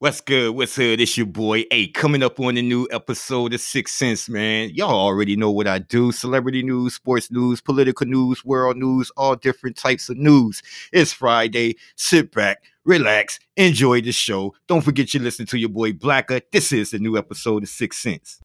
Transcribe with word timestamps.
What's 0.00 0.20
good? 0.20 0.54
What's 0.54 0.76
good? 0.76 1.00
It's 1.00 1.16
your 1.16 1.26
boy. 1.26 1.64
Hey, 1.72 1.88
coming 1.88 2.22
up 2.22 2.38
on 2.38 2.54
the 2.54 2.62
new 2.62 2.86
episode 2.92 3.52
of 3.52 3.60
Six 3.60 3.90
Sense, 3.90 4.28
man. 4.28 4.70
Y'all 4.72 4.94
already 4.94 5.34
know 5.34 5.50
what 5.50 5.66
I 5.66 5.80
do. 5.80 6.12
Celebrity 6.12 6.62
news, 6.62 6.94
sports 6.94 7.32
news, 7.32 7.60
political 7.60 8.06
news, 8.06 8.44
world 8.44 8.76
news, 8.76 9.10
all 9.16 9.34
different 9.34 9.76
types 9.76 10.08
of 10.08 10.16
news. 10.16 10.62
It's 10.92 11.12
Friday. 11.12 11.74
Sit 11.96 12.30
back, 12.30 12.62
relax, 12.84 13.40
enjoy 13.56 14.00
the 14.00 14.12
show. 14.12 14.54
Don't 14.68 14.82
forget 14.82 15.14
you 15.14 15.18
listen 15.18 15.46
to 15.46 15.58
your 15.58 15.68
boy 15.68 15.94
Blacker. 15.94 16.42
This 16.52 16.72
is 16.72 16.92
the 16.92 17.00
new 17.00 17.18
episode 17.18 17.64
of 17.64 17.68
Six 17.68 17.98
Sense. 17.98 18.40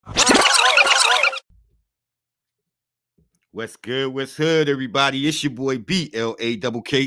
What's 3.52 3.76
good? 3.76 4.08
What's 4.08 4.36
good, 4.36 4.70
everybody? 4.70 5.28
It's 5.28 5.44
your 5.44 5.54
boy 5.54 5.78
B 5.78 6.10
L 6.16 6.36
A 6.40 6.60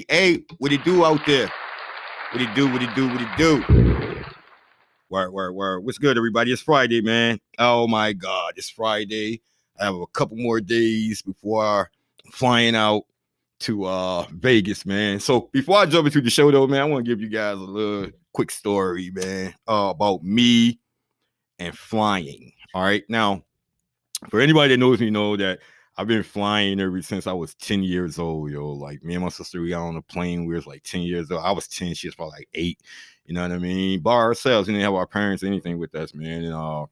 A. 0.09 0.45
What 0.59 0.73
it 0.73 0.85
do 0.85 1.05
out 1.05 1.27
there? 1.27 1.51
What 2.31 2.43
it 2.43 2.55
do? 2.55 2.71
What 2.71 2.81
it 2.81 2.95
do? 2.95 3.09
What 3.09 3.21
it 3.21 3.37
do? 3.37 3.65
Word, 5.09 5.31
word, 5.33 5.53
word. 5.53 5.85
What's 5.85 5.99
good, 5.99 6.17
everybody? 6.17 6.53
It's 6.53 6.61
Friday, 6.61 7.01
man. 7.01 7.39
Oh 7.61 7.87
my 7.87 8.13
God, 8.13 8.55
it's 8.57 8.69
Friday. 8.69 9.41
I 9.79 9.85
have 9.85 9.95
a 9.95 10.07
couple 10.09 10.37
more 10.37 10.61
days 10.61 11.23
before 11.23 11.93
flying 12.33 12.75
out 12.75 13.05
to 13.61 13.85
uh 13.85 14.27
Vegas, 14.33 14.85
man. 14.85 15.21
So 15.21 15.49
before 15.53 15.79
I 15.79 15.87
jump 15.87 16.07
into 16.07 16.21
the 16.21 16.29
show, 16.29 16.51
though, 16.51 16.67
man, 16.67 16.81
I 16.81 16.85
want 16.87 17.05
to 17.05 17.09
give 17.09 17.21
you 17.21 17.29
guys 17.29 17.53
a 17.53 17.57
little 17.57 18.11
quick 18.33 18.51
story, 18.51 19.13
man, 19.15 19.55
uh, 19.69 19.93
about 19.95 20.25
me 20.25 20.81
and 21.61 21.79
flying. 21.79 22.53
All 22.75 22.83
right, 22.83 23.05
now 23.09 23.45
for 24.29 24.41
anybody 24.41 24.75
that 24.75 24.79
knows 24.79 24.99
me, 24.99 25.11
know 25.11 25.37
that 25.37 25.61
I've 25.99 26.07
been 26.07 26.23
flying 26.23 26.79
ever 26.79 27.01
since 27.01 27.27
I 27.27 27.33
was 27.33 27.55
10 27.55 27.83
years 27.83 28.19
old, 28.19 28.51
yo. 28.51 28.71
Like 28.71 29.03
me 29.03 29.15
and 29.15 29.25
my 29.25 29.31
sister, 29.31 29.61
we 29.61 29.71
got 29.71 29.87
on 29.87 29.97
a 29.97 30.03
plane. 30.03 30.45
We 30.45 30.55
was 30.55 30.67
like 30.67 30.83
10 30.83 31.03
years 31.03 31.31
old. 31.31 31.43
I 31.43 31.53
was 31.53 31.69
10, 31.69 31.95
she 31.95 32.09
was 32.09 32.15
probably 32.15 32.39
like 32.39 32.49
eight. 32.55 32.81
You 33.25 33.35
know 33.35 33.43
what 33.43 33.53
I 33.53 33.59
mean? 33.59 34.01
By 34.01 34.13
ourselves, 34.13 34.69
we 34.69 34.75
didn't 34.75 34.85
have 34.85 34.95
our 34.95 35.07
parents, 35.07 35.43
anything 35.43 35.79
with 35.79 35.95
us, 35.95 36.15
man. 36.15 36.45
And 36.45 36.55
uh, 36.55 36.83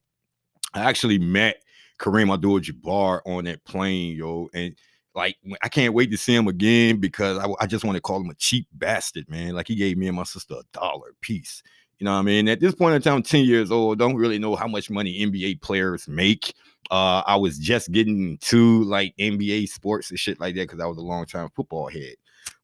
I 0.72 0.80
actually 0.80 1.18
met 1.18 1.62
Kareem 1.98 2.32
Abdul-Jabbar 2.32 3.20
on 3.26 3.44
that 3.44 3.64
plane, 3.64 4.16
yo, 4.16 4.48
and 4.54 4.74
like 5.14 5.36
I 5.62 5.68
can't 5.68 5.94
wait 5.94 6.10
to 6.10 6.16
see 6.16 6.34
him 6.34 6.48
again 6.48 6.98
because 6.98 7.38
I, 7.38 7.46
I 7.60 7.66
just 7.66 7.84
want 7.84 7.96
to 7.96 8.00
call 8.00 8.20
him 8.20 8.30
a 8.30 8.34
cheap 8.34 8.66
bastard, 8.72 9.28
man. 9.30 9.54
Like 9.54 9.68
he 9.68 9.76
gave 9.76 9.96
me 9.96 10.08
and 10.08 10.16
my 10.16 10.24
sister 10.24 10.54
a 10.54 10.78
dollar 10.78 11.14
piece. 11.20 11.62
You 11.98 12.04
know 12.04 12.14
what 12.14 12.20
I 12.20 12.22
mean? 12.22 12.48
At 12.48 12.58
this 12.58 12.74
point 12.74 12.96
in 12.96 13.02
time, 13.02 13.22
10 13.22 13.44
years 13.44 13.70
old, 13.70 13.98
don't 13.98 14.16
really 14.16 14.38
know 14.38 14.56
how 14.56 14.66
much 14.66 14.90
money 14.90 15.20
NBA 15.20 15.62
players 15.62 16.08
make. 16.08 16.52
Uh, 16.90 17.22
I 17.26 17.36
was 17.36 17.58
just 17.58 17.92
getting 17.92 18.38
to 18.38 18.84
like 18.84 19.14
NBA 19.18 19.68
sports 19.68 20.10
and 20.10 20.18
shit 20.18 20.40
like 20.40 20.54
that 20.54 20.68
because 20.68 20.80
I 20.80 20.86
was 20.86 20.98
a 20.98 21.02
long 21.02 21.26
time 21.26 21.48
football 21.54 21.88
head. 21.88 22.14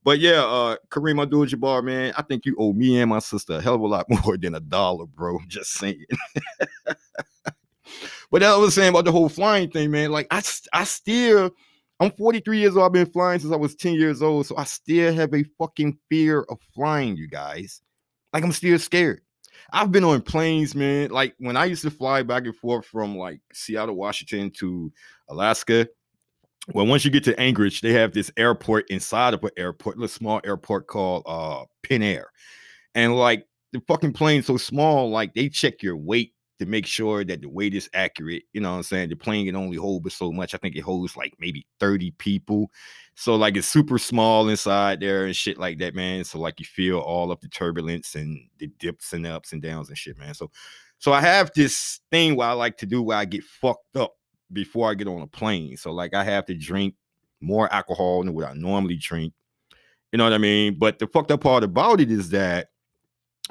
But 0.03 0.19
yeah, 0.19 0.43
uh 0.45 0.77
Kareem 0.91 1.23
Abdul 1.23 1.47
Jabbar, 1.47 1.85
man, 1.85 2.13
I 2.17 2.23
think 2.23 2.47
you 2.47 2.57
owe 2.59 2.73
me 2.73 3.01
and 3.01 3.11
my 3.11 3.19
sister 3.19 3.55
a 3.55 3.61
hell 3.61 3.75
of 3.75 3.81
a 3.81 3.87
lot 3.87 4.07
more 4.25 4.37
than 4.37 4.55
a 4.55 4.61
dollar, 4.61 5.07
bro. 5.07 5.39
Just 5.47 5.73
saying. 5.73 6.05
but 8.31 8.41
that 8.41 8.57
was 8.57 8.75
saying 8.75 8.91
about 8.91 9.05
the 9.05 9.13
whole 9.13 9.29
flying 9.29 9.71
thing, 9.71 9.91
man. 9.91 10.11
Like 10.11 10.27
I, 10.31 10.43
I 10.73 10.85
still, 10.85 11.51
I'm 11.99 12.11
43 12.13 12.59
years 12.59 12.77
old. 12.77 12.87
I've 12.87 12.93
been 12.93 13.11
flying 13.11 13.41
since 13.41 13.53
I 13.53 13.57
was 13.57 13.75
10 13.75 13.95
years 13.95 14.23
old, 14.23 14.47
so 14.47 14.57
I 14.57 14.65
still 14.65 15.13
have 15.15 15.35
a 15.35 15.45
fucking 15.59 15.99
fear 16.09 16.47
of 16.49 16.59
flying, 16.75 17.17
you 17.17 17.29
guys. 17.29 17.83
Like 18.33 18.45
I'm 18.45 18.53
still 18.53 18.79
scared. 18.79 19.21
I've 19.73 19.93
been 19.93 20.05
on 20.05 20.23
planes, 20.23 20.75
man. 20.75 21.11
Like 21.11 21.35
when 21.39 21.57
I 21.57 21.67
used 21.67 21.83
to 21.83 21.91
fly 21.91 22.23
back 22.23 22.45
and 22.45 22.57
forth 22.57 22.87
from 22.87 23.17
like 23.17 23.41
Seattle, 23.53 23.97
Washington 23.97 24.51
to 24.53 24.93
Alaska, 25.29 25.89
well, 26.73 26.87
once 26.87 27.05
you 27.05 27.11
get 27.11 27.25
to 27.25 27.41
Anchorage, 27.41 27.81
they 27.81 27.93
have 27.93 28.13
this 28.13 28.31
airport 28.37 28.91
inside 28.91 29.35
of 29.35 29.43
an 29.43 29.51
airport, 29.57 30.03
a 30.03 30.09
small 30.09 30.41
airport 30.45 30.87
called 30.87 31.23
uh 31.27 31.65
PenAir. 31.83 32.25
And 32.95 33.17
like 33.17 33.47
the 33.73 33.81
fucking 33.87 34.13
plane's 34.13 34.47
so 34.47 34.57
small, 34.57 35.11
like 35.11 35.35
they 35.35 35.49
check 35.49 35.83
your 35.83 35.97
weight 35.97 36.35
to 36.59 36.67
make 36.67 36.87
sure 36.87 37.25
that 37.25 37.41
the 37.41 37.49
weight 37.49 37.75
is 37.75 37.89
accurate. 37.95 38.43
You 38.53 38.61
know 38.61 38.71
what 38.71 38.77
I'm 38.77 38.83
saying? 38.83 39.09
The 39.09 39.17
plane 39.17 39.47
can 39.47 39.57
only 39.57 39.79
hold 39.79 40.03
but 40.03 40.13
so 40.13 40.31
much. 40.31 40.55
I 40.55 40.59
think 40.59 40.77
it 40.77 40.83
holds 40.83 41.17
like 41.17 41.33
maybe 41.39 41.67
30 41.81 42.11
people. 42.13 42.71
So 43.21 43.37
like 43.37 43.55
it's 43.59 43.69
super 43.69 43.99
small 43.99 44.49
inside 44.49 45.01
there 45.01 45.27
and 45.27 45.37
shit 45.37 45.59
like 45.59 45.77
that, 45.81 45.95
man. 45.95 46.25
So 46.25 46.39
like 46.39 46.59
you 46.59 46.65
feel 46.65 47.01
all 47.01 47.31
of 47.31 47.39
the 47.43 47.49
turbulence 47.49 48.15
and 48.15 48.49
the 48.57 48.69
dips 48.79 49.13
and 49.13 49.23
the 49.23 49.35
ups 49.35 49.53
and 49.53 49.61
downs 49.61 49.91
and 49.91 49.99
shit, 49.99 50.17
man. 50.17 50.33
So 50.33 50.51
so 50.97 51.13
I 51.13 51.21
have 51.21 51.51
this 51.55 52.01
thing 52.11 52.35
where 52.35 52.49
I 52.49 52.53
like 52.53 52.79
to 52.79 52.87
do 52.87 53.03
where 53.03 53.19
I 53.19 53.27
get 53.27 53.45
fucked 53.45 53.95
up 53.95 54.15
before 54.55 54.91
I 54.91 54.95
get 54.95 55.07
on 55.07 55.21
a 55.21 55.27
plane. 55.27 55.77
So 55.77 55.93
like 55.93 56.15
I 56.15 56.25
have 56.25 56.47
to 56.47 56.55
drink 56.55 56.95
more 57.43 57.71
alcohol 57.71 58.25
than 58.25 58.33
what 58.33 58.47
I 58.47 58.55
normally 58.55 58.97
drink. 58.97 59.35
You 60.13 60.17
know 60.17 60.25
what 60.25 60.33
I 60.33 60.39
mean? 60.39 60.79
But 60.79 60.99
the 60.99 61.07
fucked 61.07 61.31
up 61.31 61.43
part 61.43 61.63
about 61.63 62.01
it 62.01 62.11
is 62.11 62.31
that 62.31 62.69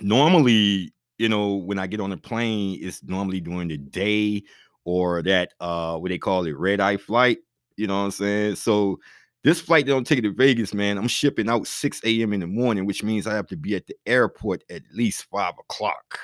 normally, 0.02 0.96
you 1.20 1.30
know, 1.30 1.58
when 1.58 1.78
I 1.78 1.86
get 1.86 2.02
on 2.02 2.12
a 2.12 2.18
plane, 2.18 2.80
it's 2.82 3.04
normally 3.04 3.40
during 3.40 3.68
the 3.68 3.78
day 3.78 4.42
or 4.84 5.22
that 5.22 5.54
uh 5.60 5.96
what 6.00 6.10
they 6.10 6.18
call 6.18 6.48
it 6.48 6.58
red 6.58 6.80
eye 6.80 6.98
flight. 6.98 7.38
You 7.78 7.86
know 7.86 8.00
what 8.00 8.06
I'm 8.06 8.12
saying? 8.12 8.56
So 8.56 9.00
this 9.44 9.62
flight 9.62 9.86
don't 9.86 10.06
take 10.06 10.20
it 10.20 10.24
to 10.24 10.34
Vegas, 10.34 10.74
man. 10.74 10.98
I'm 10.98 11.08
shipping 11.08 11.50
out 11.50 11.68
6 11.68 12.02
a.m. 12.04 12.34
in 12.34 12.42
the 12.42 12.48
morning, 12.48 12.86
which 12.86 13.04
means 13.04 13.26
I 13.26 13.34
have 13.36 13.48
to 13.48 13.58
be 13.58 13.76
at 13.76 13.88
the 13.88 13.96
airport 14.06 14.64
at 14.70 14.82
least 14.94 15.26
five 15.32 15.54
o'clock. 15.60 16.20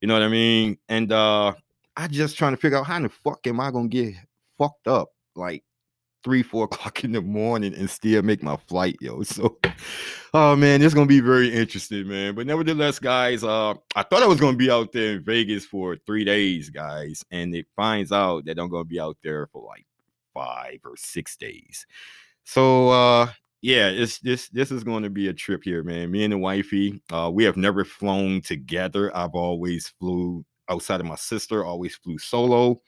You 0.00 0.08
know 0.08 0.14
what 0.14 0.22
I 0.22 0.28
mean? 0.28 0.78
And 0.88 1.12
uh 1.12 1.54
I 1.96 2.08
just 2.08 2.36
trying 2.36 2.52
to 2.52 2.56
figure 2.56 2.78
out 2.78 2.86
how 2.86 3.00
the 3.00 3.08
fuck 3.08 3.46
am 3.46 3.60
I 3.60 3.70
gonna 3.70 3.88
get 3.88 4.14
fucked 4.58 4.88
up 4.88 5.10
like 5.36 5.62
three, 6.24 6.42
four 6.42 6.64
o'clock 6.70 7.04
in 7.04 7.12
the 7.12 7.20
morning 7.20 7.74
and 7.74 7.88
still 7.88 8.22
make 8.22 8.42
my 8.42 8.56
flight, 8.68 8.96
yo. 9.00 9.22
So, 9.22 9.58
oh 10.34 10.56
man, 10.56 10.82
it's 10.82 10.94
gonna 10.94 11.06
be 11.06 11.20
very 11.20 11.54
interesting, 11.54 12.08
man. 12.08 12.34
But 12.34 12.46
nevertheless, 12.46 12.98
guys, 12.98 13.44
uh, 13.44 13.74
I 13.94 14.02
thought 14.02 14.22
I 14.22 14.26
was 14.26 14.40
gonna 14.40 14.56
be 14.56 14.70
out 14.70 14.92
there 14.92 15.16
in 15.16 15.24
Vegas 15.24 15.64
for 15.64 15.96
three 16.06 16.24
days, 16.24 16.70
guys, 16.70 17.24
and 17.30 17.54
it 17.54 17.66
finds 17.76 18.10
out 18.10 18.46
that 18.46 18.58
I'm 18.58 18.70
gonna 18.70 18.84
be 18.84 19.00
out 19.00 19.18
there 19.22 19.46
for 19.48 19.62
like 19.62 19.86
five 20.32 20.80
or 20.84 20.96
six 20.96 21.36
days. 21.36 21.86
So, 22.44 22.88
uh, 22.90 23.28
yeah, 23.62 23.88
it's 23.88 24.18
this 24.18 24.48
this 24.50 24.70
is 24.70 24.84
going 24.84 25.02
to 25.04 25.10
be 25.10 25.28
a 25.28 25.32
trip 25.32 25.62
here, 25.64 25.82
man. 25.82 26.10
Me 26.10 26.24
and 26.24 26.32
the 26.32 26.38
wifey, 26.38 27.02
uh, 27.10 27.30
we 27.32 27.44
have 27.44 27.56
never 27.56 27.84
flown 27.84 28.42
together. 28.42 29.14
I've 29.16 29.34
always 29.34 29.88
flew 29.98 30.44
outside 30.68 31.00
of 31.00 31.06
my 31.06 31.14
sister, 31.16 31.64
always 31.64 31.96
flew 31.96 32.18
solo. 32.18 32.80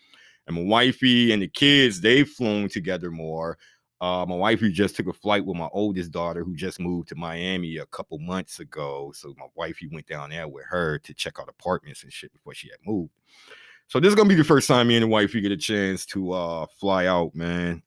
And 0.46 0.56
my 0.56 0.62
wifey 0.62 1.32
and 1.32 1.42
the 1.42 1.48
kids, 1.48 2.00
they've 2.00 2.28
flown 2.28 2.68
together 2.68 3.10
more. 3.10 3.58
Uh, 4.00 4.26
my 4.28 4.36
wifey 4.36 4.70
just 4.70 4.94
took 4.94 5.06
a 5.06 5.12
flight 5.12 5.44
with 5.44 5.56
my 5.56 5.68
oldest 5.72 6.10
daughter 6.12 6.44
who 6.44 6.54
just 6.54 6.78
moved 6.78 7.08
to 7.08 7.14
Miami 7.16 7.78
a 7.78 7.86
couple 7.86 8.18
months 8.18 8.60
ago. 8.60 9.10
So 9.14 9.34
my 9.38 9.46
wifey 9.54 9.88
went 9.90 10.06
down 10.06 10.30
there 10.30 10.46
with 10.46 10.66
her 10.68 10.98
to 10.98 11.14
check 11.14 11.40
out 11.40 11.48
apartments 11.48 12.02
and 12.02 12.12
shit 12.12 12.32
before 12.32 12.52
she 12.54 12.68
had 12.68 12.78
moved. 12.86 13.12
So 13.88 13.98
this 13.98 14.10
is 14.10 14.14
gonna 14.14 14.28
be 14.28 14.34
the 14.34 14.44
first 14.44 14.68
time 14.68 14.88
me 14.88 14.96
and 14.96 15.04
the 15.04 15.08
wifey 15.08 15.40
get 15.40 15.52
a 15.52 15.56
chance 15.56 16.04
to 16.06 16.32
uh 16.32 16.66
fly 16.78 17.06
out, 17.06 17.34
man. 17.34 17.82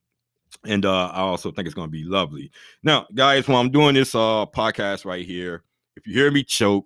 And 0.65 0.85
uh 0.85 1.07
I 1.07 1.19
also 1.19 1.51
think 1.51 1.67
it's 1.67 1.75
gonna 1.75 1.87
be 1.87 2.03
lovely. 2.03 2.51
Now, 2.83 3.07
guys, 3.13 3.47
while 3.47 3.59
I'm 3.59 3.71
doing 3.71 3.95
this 3.95 4.15
uh 4.15 4.45
podcast 4.47 5.05
right 5.05 5.25
here, 5.25 5.63
if 5.95 6.05
you 6.07 6.13
hear 6.13 6.31
me 6.31 6.43
choke, 6.43 6.85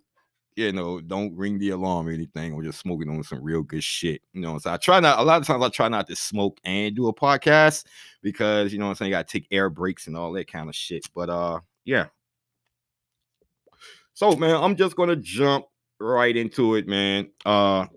you 0.56 0.72
know, 0.72 1.02
don't 1.02 1.36
ring 1.36 1.58
the 1.58 1.72
alarm 1.72 2.08
or 2.08 2.12
anything, 2.12 2.54
or 2.54 2.62
just 2.62 2.80
smoking 2.80 3.10
on 3.10 3.24
some 3.24 3.42
real 3.42 3.64
good 3.64 3.84
shit. 3.84 4.22
You 4.34 4.42
know, 4.42 4.58
so 4.60 4.72
I 4.72 4.78
try 4.78 5.00
not 5.00 5.20
a 5.20 5.24
lot 5.24 5.42
of 5.42 5.48
times 5.48 5.64
I 5.64 5.70
try 5.70 5.88
not 5.88 6.08
to 6.08 6.16
smoke 6.16 6.60
and 6.64 6.96
do 6.96 7.08
a 7.08 7.14
podcast 7.14 7.86
because 8.22 8.72
you 8.74 8.80
know 8.80 8.90
I'm 8.90 8.96
saying, 8.96 9.10
you 9.10 9.16
gotta 9.16 9.28
take 9.28 9.48
air 9.52 9.70
breaks 9.70 10.08
and 10.08 10.16
all 10.16 10.32
that 10.34 10.52
kind 10.52 10.70
of 10.70 10.76
shit. 10.76 11.08
But 11.16 11.30
uh 11.30 11.60
yeah. 11.86 12.08
So 14.14 14.36
man, 14.36 14.56
I'm 14.56 14.76
just 14.76 14.96
gonna 14.96 15.16
jump 15.16 15.66
right 16.00 16.36
into 16.36 16.76
it, 16.76 16.88
man. 16.88 17.30
Uh 17.46 17.88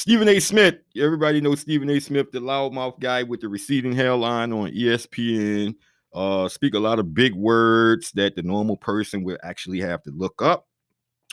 Stephen 0.00 0.28
A. 0.30 0.40
Smith, 0.40 0.76
everybody 0.96 1.42
knows 1.42 1.60
Stephen 1.60 1.90
A. 1.90 2.00
Smith, 2.00 2.32
the 2.32 2.40
loudmouth 2.40 2.98
guy 3.00 3.22
with 3.22 3.42
the 3.42 3.48
receding 3.50 3.92
hairline 3.92 4.50
on 4.50 4.70
ESPN. 4.70 5.74
Uh, 6.14 6.48
speak 6.48 6.72
a 6.72 6.78
lot 6.78 6.98
of 6.98 7.12
big 7.12 7.34
words 7.34 8.10
that 8.12 8.34
the 8.34 8.42
normal 8.42 8.78
person 8.78 9.22
would 9.24 9.36
actually 9.42 9.78
have 9.78 10.02
to 10.02 10.10
look 10.12 10.40
up. 10.40 10.66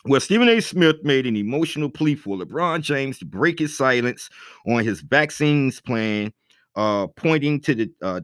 Well, 0.03 0.19
Stephen 0.19 0.49
A. 0.49 0.59
Smith 0.59 0.97
made 1.01 1.25
an 1.25 1.37
emotional 1.37 1.89
plea 1.89 2.15
for 2.15 2.35
LeBron 2.35 2.81
James 2.81 3.17
to 3.19 3.25
break 3.25 3.57
his 3.57 3.77
silence 3.77 4.29
on 4.67 4.83
his 4.83 4.99
vaccines 4.99 5.79
plan, 5.79 6.33
uh, 6.75 7.07
pointing 7.07 7.61
to 7.61 7.73
the 7.73 7.89
uh, 8.01 8.19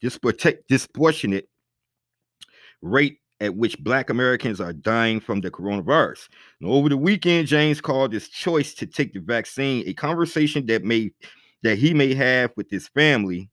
disproportionate 0.00 1.48
rate 2.82 3.18
at 3.40 3.56
which 3.56 3.78
Black 3.82 4.10
Americans 4.10 4.60
are 4.60 4.72
dying 4.72 5.20
from 5.20 5.40
the 5.40 5.50
coronavirus. 5.50 6.28
Now, 6.60 6.68
over 6.68 6.88
the 6.88 6.96
weekend, 6.96 7.48
James 7.48 7.80
called 7.80 8.12
his 8.12 8.28
choice 8.28 8.74
to 8.74 8.86
take 8.86 9.12
the 9.12 9.20
vaccine 9.20 9.84
a 9.86 9.94
conversation 9.94 10.66
that 10.66 10.84
may 10.84 11.10
that 11.62 11.78
he 11.78 11.94
may 11.94 12.14
have 12.14 12.50
with 12.56 12.70
his 12.70 12.88
family 12.88 13.48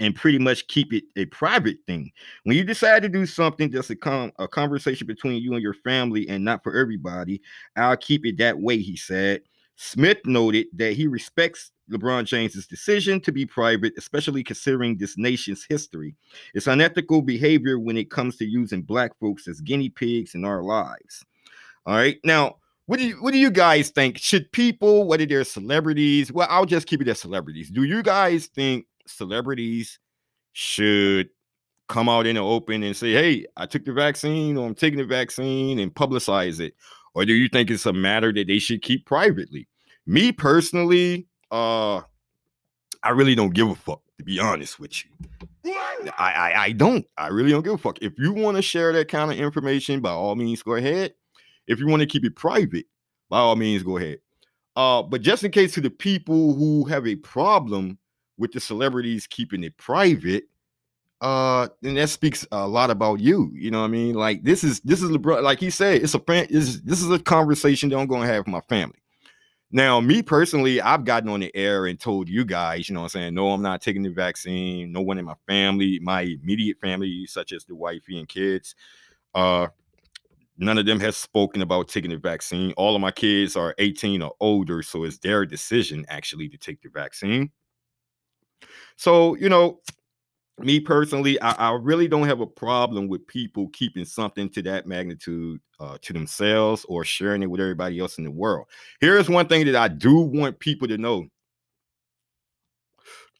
and 0.00 0.14
pretty 0.14 0.38
much 0.38 0.66
keep 0.68 0.92
it 0.92 1.04
a 1.16 1.24
private 1.26 1.78
thing. 1.86 2.10
When 2.44 2.56
you 2.56 2.64
decide 2.64 3.02
to 3.02 3.08
do 3.08 3.26
something 3.26 3.70
that's 3.70 3.90
a, 3.90 3.96
com- 3.96 4.32
a 4.38 4.48
conversation 4.48 5.06
between 5.06 5.42
you 5.42 5.52
and 5.54 5.62
your 5.62 5.74
family 5.74 6.28
and 6.28 6.44
not 6.44 6.62
for 6.62 6.76
everybody, 6.76 7.40
I'll 7.76 7.96
keep 7.96 8.24
it 8.26 8.38
that 8.38 8.58
way, 8.58 8.78
he 8.78 8.96
said. 8.96 9.42
Smith 9.76 10.18
noted 10.24 10.66
that 10.74 10.92
he 10.92 11.06
respects 11.06 11.72
LeBron 11.90 12.24
James's 12.24 12.66
decision 12.66 13.20
to 13.20 13.32
be 13.32 13.44
private, 13.44 13.92
especially 13.98 14.42
considering 14.42 14.96
this 14.96 15.18
nation's 15.18 15.66
history. 15.68 16.14
It's 16.54 16.66
unethical 16.66 17.22
behavior 17.22 17.78
when 17.78 17.96
it 17.96 18.10
comes 18.10 18.36
to 18.38 18.44
using 18.44 18.82
black 18.82 19.18
folks 19.18 19.46
as 19.46 19.60
guinea 19.60 19.90
pigs 19.90 20.34
in 20.34 20.44
our 20.44 20.62
lives. 20.62 21.24
All 21.86 21.94
right. 21.94 22.18
Now, 22.24 22.56
what 22.86 22.98
do 22.98 23.06
you 23.06 23.16
what 23.22 23.32
do 23.32 23.38
you 23.38 23.50
guys 23.50 23.90
think? 23.90 24.18
Should 24.18 24.50
people, 24.52 25.06
whether 25.06 25.26
they're 25.26 25.44
celebrities, 25.44 26.32
well, 26.32 26.46
I'll 26.50 26.66
just 26.66 26.86
keep 26.86 27.00
it 27.00 27.08
as 27.08 27.20
celebrities. 27.20 27.70
Do 27.70 27.84
you 27.84 28.02
guys 28.02 28.46
think 28.46 28.86
celebrities 29.06 29.98
should 30.52 31.28
come 31.88 32.08
out 32.08 32.26
in 32.26 32.36
the 32.36 32.42
open 32.42 32.82
and 32.82 32.96
say, 32.96 33.12
hey, 33.12 33.46
I 33.56 33.66
took 33.66 33.84
the 33.84 33.92
vaccine 33.92 34.56
or 34.56 34.66
I'm 34.66 34.74
taking 34.74 34.98
the 34.98 35.04
vaccine 35.04 35.78
and 35.78 35.94
publicize 35.94 36.60
it? 36.60 36.74
Or 37.14 37.24
do 37.24 37.32
you 37.32 37.48
think 37.48 37.70
it's 37.70 37.86
a 37.86 37.92
matter 37.92 38.32
that 38.32 38.46
they 38.48 38.58
should 38.58 38.82
keep 38.82 39.06
privately? 39.06 39.68
Me 40.06 40.32
personally, 40.32 41.26
uh, 41.54 42.02
I 43.04 43.10
really 43.10 43.36
don't 43.36 43.54
give 43.54 43.68
a 43.68 43.74
fuck, 43.76 44.02
to 44.18 44.24
be 44.24 44.40
honest 44.40 44.80
with 44.80 45.04
you. 45.04 45.10
I, 46.18 46.32
I, 46.32 46.62
I 46.64 46.72
don't. 46.72 47.06
I 47.16 47.28
really 47.28 47.52
don't 47.52 47.62
give 47.62 47.74
a 47.74 47.78
fuck. 47.78 47.98
If 48.02 48.18
you 48.18 48.32
want 48.32 48.56
to 48.56 48.62
share 48.62 48.92
that 48.92 49.08
kind 49.08 49.30
of 49.30 49.38
information, 49.38 50.00
by 50.00 50.10
all 50.10 50.34
means, 50.34 50.62
go 50.62 50.74
ahead. 50.74 51.14
If 51.68 51.78
you 51.78 51.86
want 51.86 52.00
to 52.00 52.06
keep 52.06 52.24
it 52.24 52.34
private, 52.34 52.86
by 53.30 53.38
all 53.38 53.54
means, 53.54 53.84
go 53.84 53.98
ahead. 53.98 54.18
Uh, 54.74 55.02
but 55.02 55.22
just 55.22 55.44
in 55.44 55.52
case 55.52 55.72
to 55.74 55.80
the 55.80 55.90
people 55.90 56.54
who 56.54 56.84
have 56.86 57.06
a 57.06 57.14
problem 57.16 57.98
with 58.36 58.50
the 58.50 58.58
celebrities 58.58 59.28
keeping 59.28 59.62
it 59.62 59.76
private, 59.76 60.44
uh, 61.20 61.68
and 61.84 61.96
that 61.96 62.08
speaks 62.08 62.44
a 62.50 62.66
lot 62.66 62.90
about 62.90 63.20
you. 63.20 63.52
You 63.54 63.70
know 63.70 63.78
what 63.78 63.86
I 63.86 63.88
mean? 63.88 64.14
Like 64.14 64.42
this 64.42 64.64
is 64.64 64.80
this 64.80 65.00
is 65.00 65.10
LeBron, 65.10 65.42
like 65.42 65.60
he 65.60 65.70
said, 65.70 66.02
it's 66.02 66.14
a 66.14 66.18
fan, 66.18 66.48
this, 66.50 66.80
this 66.80 67.00
is 67.00 67.10
a 67.10 67.18
conversation 67.20 67.90
that 67.90 67.98
I'm 67.98 68.08
gonna 68.08 68.26
have 68.26 68.40
with 68.40 68.48
my 68.48 68.60
family. 68.62 68.98
Now, 69.74 70.00
me 70.00 70.22
personally, 70.22 70.80
I've 70.80 71.04
gotten 71.04 71.28
on 71.28 71.40
the 71.40 71.50
air 71.52 71.86
and 71.86 71.98
told 71.98 72.28
you 72.28 72.44
guys, 72.44 72.88
you 72.88 72.94
know 72.94 73.00
what 73.00 73.16
I'm 73.16 73.20
saying? 73.20 73.34
No, 73.34 73.50
I'm 73.50 73.60
not 73.60 73.82
taking 73.82 74.04
the 74.04 74.10
vaccine. 74.10 74.92
No 74.92 75.00
one 75.00 75.18
in 75.18 75.24
my 75.24 75.34
family, 75.48 75.98
my 76.00 76.20
immediate 76.20 76.78
family, 76.80 77.26
such 77.26 77.52
as 77.52 77.64
the 77.64 77.74
wifey 77.74 78.20
and 78.20 78.28
kids, 78.28 78.76
uh, 79.34 79.66
none 80.56 80.78
of 80.78 80.86
them 80.86 81.00
has 81.00 81.16
spoken 81.16 81.60
about 81.60 81.88
taking 81.88 82.12
the 82.12 82.18
vaccine. 82.18 82.72
All 82.76 82.94
of 82.94 83.00
my 83.00 83.10
kids 83.10 83.56
are 83.56 83.74
18 83.78 84.22
or 84.22 84.34
older, 84.38 84.80
so 84.80 85.02
it's 85.02 85.18
their 85.18 85.44
decision 85.44 86.06
actually 86.08 86.48
to 86.50 86.56
take 86.56 86.80
the 86.80 86.88
vaccine. 86.88 87.50
So, 88.94 89.34
you 89.34 89.48
know, 89.48 89.80
me 90.60 90.80
personally, 90.80 91.40
I, 91.40 91.52
I, 91.52 91.72
really 91.72 92.06
don't 92.06 92.28
have 92.28 92.40
a 92.40 92.46
problem 92.46 93.08
with 93.08 93.26
people 93.26 93.68
keeping 93.72 94.04
something 94.04 94.48
to 94.50 94.62
that 94.62 94.86
magnitude 94.86 95.60
uh, 95.80 95.98
to 96.02 96.12
themselves 96.12 96.86
or 96.88 97.04
sharing 97.04 97.42
it 97.42 97.50
with 97.50 97.60
everybody 97.60 97.98
else 97.98 98.18
in 98.18 98.24
the 98.24 98.30
world. 98.30 98.66
Here's 99.00 99.28
one 99.28 99.46
thing 99.48 99.66
that 99.66 99.76
I 99.76 99.88
do 99.88 100.20
want 100.20 100.60
people 100.60 100.86
to 100.88 100.98
know. 100.98 101.26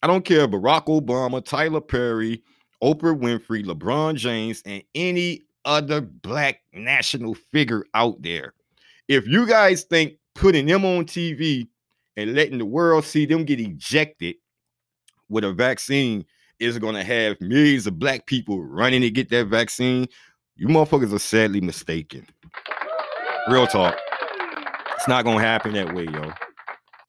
I 0.02 0.06
don't 0.06 0.24
care 0.24 0.48
Barack 0.48 0.86
Obama, 0.86 1.44
Tyler 1.44 1.80
Perry, 1.80 2.42
Oprah 2.82 3.18
Winfrey, 3.18 3.64
LeBron 3.64 4.16
James, 4.16 4.62
and 4.66 4.82
any 4.94 5.42
other 5.64 6.00
black 6.00 6.60
national 6.72 7.34
figure 7.34 7.84
out 7.94 8.20
there. 8.20 8.54
If 9.08 9.26
you 9.26 9.46
guys 9.46 9.84
think 9.84 10.14
putting 10.34 10.66
them 10.66 10.84
on 10.84 11.06
TV 11.06 11.68
and 12.16 12.34
letting 12.34 12.58
the 12.58 12.66
world 12.66 13.04
see 13.04 13.24
them 13.24 13.44
get 13.44 13.60
ejected 13.60 14.36
with 15.28 15.44
a 15.44 15.52
vaccine 15.52 16.24
is 16.60 16.78
going 16.78 16.94
to 16.94 17.04
have 17.04 17.40
millions 17.40 17.86
of 17.86 17.98
black 17.98 18.26
people 18.26 18.62
running 18.62 19.00
to 19.02 19.10
get 19.10 19.28
that 19.30 19.46
vaccine, 19.46 20.06
you 20.56 20.68
motherfuckers 20.68 21.12
are 21.12 21.18
sadly 21.18 21.60
mistaken. 21.60 22.26
Real 23.48 23.66
talk. 23.66 23.98
It's 24.96 25.08
not 25.08 25.24
going 25.24 25.38
to 25.38 25.44
happen 25.44 25.72
that 25.74 25.94
way, 25.94 26.04
yo. 26.04 26.32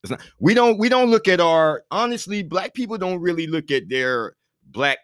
It's 0.02 0.10
not. 0.10 0.20
We 0.38 0.54
don't. 0.54 0.78
We 0.78 0.88
don't 0.88 1.10
look 1.10 1.28
at 1.28 1.40
our. 1.40 1.82
Honestly, 1.90 2.42
black 2.42 2.74
people 2.74 2.98
don't 2.98 3.20
really 3.20 3.46
look 3.46 3.70
at 3.70 3.88
their 3.88 4.36
black 4.70 4.98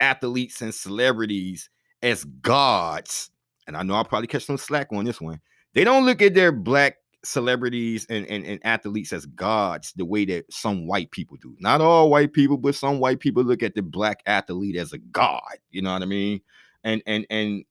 athletes 0.00 0.60
and 0.60 0.74
celebrities 0.74 1.70
as 2.02 2.24
gods. 2.24 3.30
And 3.66 3.76
I 3.76 3.82
know 3.82 3.94
I'll 3.94 4.04
probably 4.04 4.26
catch 4.26 4.44
some 4.44 4.58
slack 4.58 4.88
on 4.92 5.04
this 5.04 5.20
one. 5.20 5.40
They 5.74 5.84
don't 5.84 6.06
look 6.06 6.22
at 6.22 6.34
their 6.34 6.52
black 6.52 6.96
celebrities 7.26 8.06
and, 8.08 8.26
and, 8.26 8.44
and 8.44 8.60
athletes 8.64 9.12
as 9.12 9.26
gods 9.26 9.92
the 9.96 10.04
way 10.04 10.24
that 10.24 10.50
some 10.52 10.86
white 10.86 11.10
people 11.10 11.36
do. 11.40 11.56
Not 11.58 11.80
all 11.80 12.10
white 12.10 12.32
people, 12.32 12.56
but 12.56 12.74
some 12.74 13.00
white 13.00 13.20
people 13.20 13.42
look 13.42 13.62
at 13.62 13.74
the 13.74 13.82
black 13.82 14.22
athlete 14.26 14.76
as 14.76 14.92
a 14.92 14.98
god. 14.98 15.58
You 15.70 15.82
know 15.82 15.92
what 15.92 16.02
I 16.02 16.06
mean? 16.06 16.40
And 16.84 17.02
and 17.06 17.26
and 17.30 17.64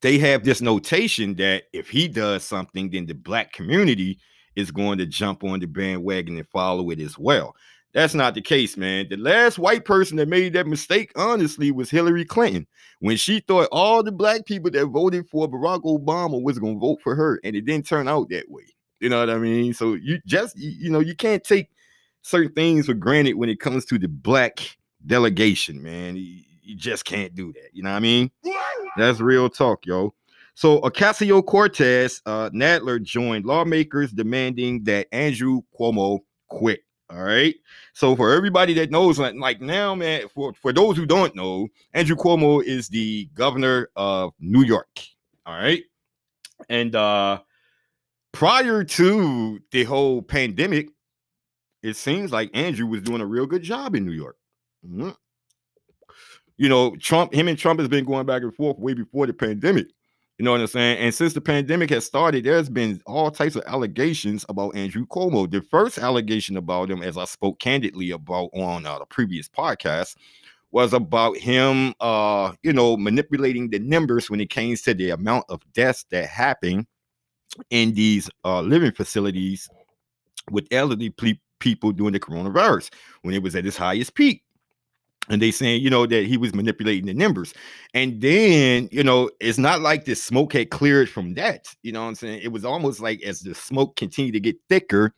they 0.00 0.18
have 0.18 0.44
this 0.44 0.60
notation 0.60 1.34
that 1.36 1.64
if 1.72 1.88
he 1.88 2.08
does 2.08 2.44
something, 2.44 2.90
then 2.90 3.06
the 3.06 3.14
black 3.14 3.52
community 3.52 4.18
is 4.56 4.70
going 4.70 4.98
to 4.98 5.06
jump 5.06 5.44
on 5.44 5.60
the 5.60 5.66
bandwagon 5.66 6.36
and 6.36 6.48
follow 6.48 6.90
it 6.90 7.00
as 7.00 7.18
well. 7.18 7.56
That's 7.94 8.14
not 8.14 8.34
the 8.34 8.42
case, 8.42 8.76
man. 8.76 9.06
The 9.08 9.16
last 9.16 9.56
white 9.56 9.84
person 9.84 10.16
that 10.16 10.28
made 10.28 10.52
that 10.54 10.66
mistake, 10.66 11.12
honestly, 11.14 11.70
was 11.70 11.90
Hillary 11.90 12.24
Clinton 12.24 12.66
when 12.98 13.16
she 13.16 13.38
thought 13.38 13.68
all 13.70 14.02
the 14.02 14.10
black 14.10 14.46
people 14.46 14.70
that 14.72 14.86
voted 14.86 15.28
for 15.30 15.48
Barack 15.48 15.82
Obama 15.84 16.42
was 16.42 16.58
going 16.58 16.74
to 16.74 16.80
vote 16.80 16.98
for 17.02 17.14
her, 17.14 17.40
and 17.44 17.54
it 17.54 17.64
didn't 17.64 17.86
turn 17.86 18.08
out 18.08 18.28
that 18.30 18.50
way. 18.50 18.64
You 19.00 19.10
know 19.10 19.20
what 19.20 19.30
I 19.30 19.38
mean? 19.38 19.74
So 19.74 19.94
you 19.94 20.18
just, 20.26 20.58
you 20.58 20.90
know, 20.90 20.98
you 20.98 21.14
can't 21.14 21.44
take 21.44 21.68
certain 22.22 22.52
things 22.52 22.86
for 22.86 22.94
granted 22.94 23.34
when 23.34 23.48
it 23.48 23.60
comes 23.60 23.84
to 23.86 23.98
the 23.98 24.08
black 24.08 24.76
delegation, 25.06 25.82
man. 25.82 26.16
You, 26.16 26.42
just 26.76 27.04
can't 27.04 27.34
do 27.34 27.52
that. 27.52 27.68
You 27.74 27.82
know 27.82 27.90
what 27.90 27.96
I 27.96 28.00
mean? 28.00 28.30
That's 28.96 29.20
real 29.20 29.50
talk, 29.50 29.84
yo. 29.84 30.14
So 30.54 30.80
Ocasio 30.80 31.44
Cortez, 31.44 32.22
uh, 32.24 32.48
Nadler 32.50 33.02
joined 33.02 33.44
lawmakers 33.44 34.12
demanding 34.12 34.84
that 34.84 35.06
Andrew 35.12 35.60
Cuomo 35.78 36.20
quit. 36.48 36.80
All 37.10 37.22
right. 37.22 37.54
So 37.92 38.16
for 38.16 38.32
everybody 38.32 38.72
that 38.74 38.90
knows, 38.90 39.18
like, 39.18 39.60
now, 39.60 39.94
man, 39.94 40.28
for, 40.28 40.54
for 40.54 40.72
those 40.72 40.96
who 40.96 41.06
don't 41.06 41.36
know, 41.36 41.68
Andrew 41.92 42.16
Cuomo 42.16 42.62
is 42.62 42.88
the 42.88 43.26
governor 43.34 43.90
of 43.94 44.32
New 44.40 44.62
York. 44.62 44.88
All 45.46 45.56
right. 45.56 45.82
And 46.68 46.94
uh 46.94 47.40
prior 48.32 48.82
to 48.82 49.60
the 49.70 49.84
whole 49.84 50.22
pandemic, 50.22 50.88
it 51.82 51.96
seems 51.96 52.32
like 52.32 52.50
Andrew 52.54 52.86
was 52.86 53.02
doing 53.02 53.20
a 53.20 53.26
real 53.26 53.46
good 53.46 53.62
job 53.62 53.94
in 53.94 54.04
New 54.04 54.12
York. 54.12 54.36
Mm-hmm. 54.84 55.10
You 56.56 56.68
know, 56.68 56.96
Trump, 56.96 57.34
him 57.34 57.48
and 57.48 57.58
Trump 57.58 57.80
has 57.80 57.88
been 57.88 58.04
going 58.04 58.26
back 58.26 58.42
and 58.42 58.54
forth 58.54 58.78
way 58.78 58.94
before 58.94 59.26
the 59.26 59.32
pandemic. 59.32 59.86
You 60.38 60.44
know 60.44 60.50
what 60.50 60.60
I'm 60.60 60.66
saying? 60.66 60.98
And 60.98 61.14
since 61.14 61.32
the 61.32 61.40
pandemic 61.40 61.90
has 61.90 62.04
started, 62.04 62.44
there's 62.44 62.68
been 62.68 63.00
all 63.06 63.30
types 63.30 63.54
of 63.54 63.62
allegations 63.66 64.44
about 64.48 64.74
Andrew 64.74 65.06
Cuomo. 65.06 65.48
The 65.48 65.62
first 65.62 65.96
allegation 65.96 66.56
about 66.56 66.90
him, 66.90 67.02
as 67.04 67.16
I 67.16 67.24
spoke 67.24 67.60
candidly 67.60 68.10
about 68.10 68.50
on 68.52 68.84
uh, 68.84 68.98
the 68.98 69.06
previous 69.06 69.48
podcast, 69.48 70.16
was 70.72 70.92
about 70.92 71.36
him, 71.36 71.94
uh, 72.00 72.52
you 72.64 72.72
know, 72.72 72.96
manipulating 72.96 73.70
the 73.70 73.78
numbers 73.78 74.28
when 74.28 74.40
it 74.40 74.50
came 74.50 74.74
to 74.74 74.92
the 74.92 75.10
amount 75.10 75.44
of 75.48 75.60
deaths 75.72 76.04
that 76.10 76.26
happened 76.26 76.86
in 77.70 77.94
these 77.94 78.28
uh, 78.44 78.60
living 78.60 78.90
facilities 78.90 79.68
with 80.50 80.66
elderly 80.72 81.10
ple- 81.10 81.34
people 81.60 81.92
during 81.92 82.12
the 82.12 82.18
coronavirus 82.18 82.92
when 83.22 83.34
it 83.34 83.42
was 83.42 83.54
at 83.54 83.64
its 83.64 83.76
highest 83.76 84.16
peak 84.16 84.42
and 85.28 85.40
they 85.40 85.50
saying 85.50 85.82
you 85.82 85.90
know 85.90 86.06
that 86.06 86.26
he 86.26 86.36
was 86.36 86.54
manipulating 86.54 87.06
the 87.06 87.14
numbers 87.14 87.54
and 87.94 88.20
then 88.20 88.88
you 88.92 89.02
know 89.02 89.30
it's 89.40 89.58
not 89.58 89.80
like 89.80 90.04
the 90.04 90.14
smoke 90.14 90.52
had 90.52 90.70
cleared 90.70 91.08
from 91.08 91.34
that 91.34 91.66
you 91.82 91.92
know 91.92 92.02
what 92.02 92.08
i'm 92.08 92.14
saying? 92.14 92.40
It 92.42 92.52
was 92.52 92.64
almost 92.64 93.00
like 93.00 93.22
as 93.22 93.40
the 93.40 93.54
smoke 93.54 93.96
continued 93.96 94.32
to 94.32 94.40
get 94.40 94.56
thicker 94.68 95.14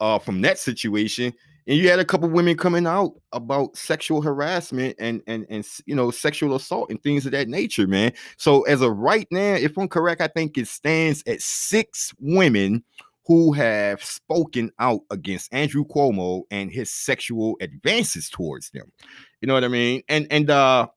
uh 0.00 0.18
from 0.18 0.40
that 0.42 0.58
situation 0.58 1.32
and 1.66 1.78
you 1.78 1.88
had 1.88 1.98
a 1.98 2.04
couple 2.04 2.28
women 2.28 2.56
coming 2.56 2.86
out 2.86 3.12
about 3.32 3.76
sexual 3.76 4.20
harassment 4.20 4.96
and 4.98 5.22
and 5.26 5.46
and 5.48 5.66
you 5.86 5.94
know 5.94 6.10
sexual 6.10 6.54
assault 6.54 6.90
and 6.90 7.02
things 7.02 7.24
of 7.26 7.32
that 7.32 7.48
nature 7.48 7.86
man. 7.86 8.12
So 8.36 8.62
as 8.62 8.82
of 8.82 8.96
right 8.96 9.26
now 9.30 9.54
if 9.54 9.76
i'm 9.78 9.88
correct 9.88 10.20
i 10.20 10.28
think 10.28 10.58
it 10.58 10.68
stands 10.68 11.22
at 11.26 11.40
six 11.40 12.12
women 12.18 12.84
who 13.26 13.52
have 13.52 14.02
spoken 14.02 14.70
out 14.78 15.00
against 15.10 15.52
Andrew 15.52 15.84
Cuomo 15.84 16.42
and 16.50 16.70
his 16.70 16.90
sexual 16.90 17.56
advances 17.60 18.28
towards 18.28 18.70
them. 18.70 18.92
You 19.40 19.48
know 19.48 19.54
what 19.54 19.64
I 19.64 19.68
mean? 19.68 20.02
And 20.08 20.26
and 20.30 20.50
uh 20.50 20.88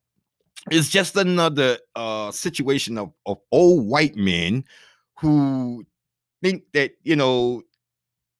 it's 0.69 0.89
just 0.89 1.15
another 1.15 1.77
uh 1.95 2.31
situation 2.31 2.97
of, 2.97 3.11
of 3.25 3.37
old 3.51 3.87
white 3.87 4.15
men 4.15 4.65
who 5.19 5.85
think 6.43 6.63
that 6.73 6.91
you 7.03 7.15
know 7.15 7.63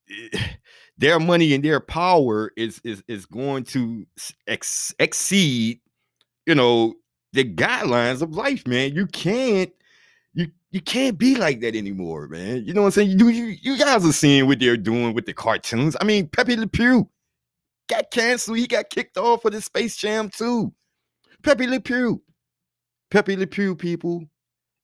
their 0.98 1.20
money 1.20 1.54
and 1.54 1.64
their 1.64 1.80
power 1.80 2.52
is 2.58 2.82
is 2.84 3.04
is 3.08 3.26
going 3.26 3.64
to 3.64 4.06
ex- 4.48 4.96
exceed 5.00 5.80
you 6.46 6.56
know 6.56 6.94
the 7.34 7.44
guidelines 7.44 8.22
of 8.22 8.32
life 8.34 8.66
man 8.68 8.94
you 8.94 9.06
can't 9.08 9.72
you 10.78 10.82
can't 10.84 11.18
be 11.18 11.34
like 11.34 11.62
that 11.62 11.76
anymore, 11.76 12.28
man. 12.28 12.64
You 12.64 12.72
know 12.72 12.82
what 12.82 12.90
I'm 12.90 12.92
saying? 12.92 13.20
You 13.20 13.30
you, 13.30 13.56
you 13.64 13.80
guys 13.80 14.06
are 14.06 14.14
seeing 14.14 14.46
what 14.46 14.60
they're 14.60 14.78
doing 14.78 15.16
with 15.16 15.26
the 15.26 15.34
cartoons. 15.34 15.98
I 16.00 16.04
mean, 16.04 16.28
Pepe 16.28 16.56
Le 16.56 16.68
Pew 16.68 17.10
got 17.90 18.12
canceled. 18.12 18.60
He 18.60 18.68
got 18.68 18.92
kicked 18.92 19.18
off 19.18 19.42
for 19.42 19.50
the 19.50 19.60
Space 19.60 19.98
Jam 19.98 20.30
too. 20.30 20.72
Pepe 21.42 21.66
Le 21.66 21.80
Pew, 21.80 22.22
Pepe 23.10 23.36
Le 23.36 23.48
Pew, 23.48 23.76
people. 23.76 24.24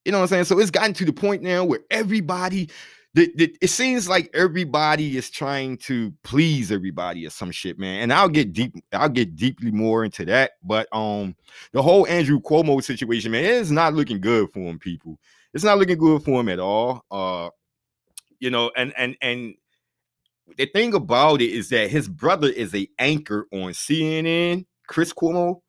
You 0.03 0.11
know 0.11 0.17
what 0.17 0.23
I'm 0.23 0.29
saying? 0.29 0.43
So 0.45 0.57
it's 0.57 0.71
gotten 0.71 0.95
to 0.95 1.05
the 1.05 1.13
point 1.13 1.43
now 1.43 1.63
where 1.63 1.81
everybody, 1.91 2.71
the, 3.13 3.31
the, 3.35 3.55
it 3.61 3.69
seems 3.69 4.09
like 4.09 4.31
everybody 4.33 5.15
is 5.15 5.29
trying 5.29 5.77
to 5.77 6.11
please 6.23 6.71
everybody 6.71 7.27
or 7.27 7.29
some 7.29 7.51
shit, 7.51 7.77
man. 7.77 8.01
And 8.01 8.11
I'll 8.11 8.29
get 8.29 8.51
deep, 8.51 8.73
I'll 8.93 9.09
get 9.09 9.35
deeply 9.35 9.69
more 9.69 10.03
into 10.03 10.25
that. 10.25 10.53
But 10.63 10.87
um, 10.91 11.35
the 11.71 11.83
whole 11.83 12.07
Andrew 12.07 12.41
Cuomo 12.41 12.83
situation, 12.83 13.31
man, 13.31 13.43
it 13.43 13.51
is 13.51 13.71
not 13.71 13.93
looking 13.93 14.19
good 14.19 14.51
for 14.51 14.61
him, 14.61 14.79
people. 14.79 15.19
It's 15.53 15.63
not 15.63 15.77
looking 15.77 15.97
good 15.97 16.23
for 16.23 16.41
him 16.41 16.49
at 16.49 16.59
all. 16.59 17.03
Uh, 17.11 17.49
you 18.39 18.49
know, 18.49 18.71
and 18.75 18.93
and 18.97 19.15
and 19.21 19.55
the 20.57 20.65
thing 20.67 20.93
about 20.93 21.41
it 21.41 21.51
is 21.51 21.69
that 21.69 21.89
his 21.89 22.07
brother 22.07 22.49
is 22.49 22.73
a 22.75 22.87
anchor 22.99 23.47
on 23.51 23.71
CNN, 23.71 24.65
Chris 24.87 25.13
Cuomo, 25.13 25.61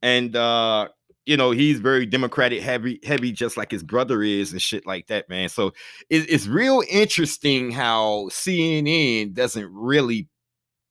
and 0.00 0.34
uh, 0.36 0.88
you 1.26 1.36
know 1.36 1.50
he's 1.50 1.80
very 1.80 2.06
Democratic 2.06 2.62
heavy, 2.62 3.00
heavy, 3.04 3.32
just 3.32 3.56
like 3.56 3.70
his 3.70 3.82
brother 3.82 4.22
is, 4.22 4.52
and 4.52 4.62
shit 4.62 4.86
like 4.86 5.08
that, 5.08 5.28
man. 5.28 5.48
So 5.48 5.68
it, 6.08 6.30
it's 6.30 6.46
real 6.46 6.82
interesting 6.88 7.70
how 7.70 8.28
CNN 8.30 9.34
doesn't 9.34 9.70
really 9.72 10.28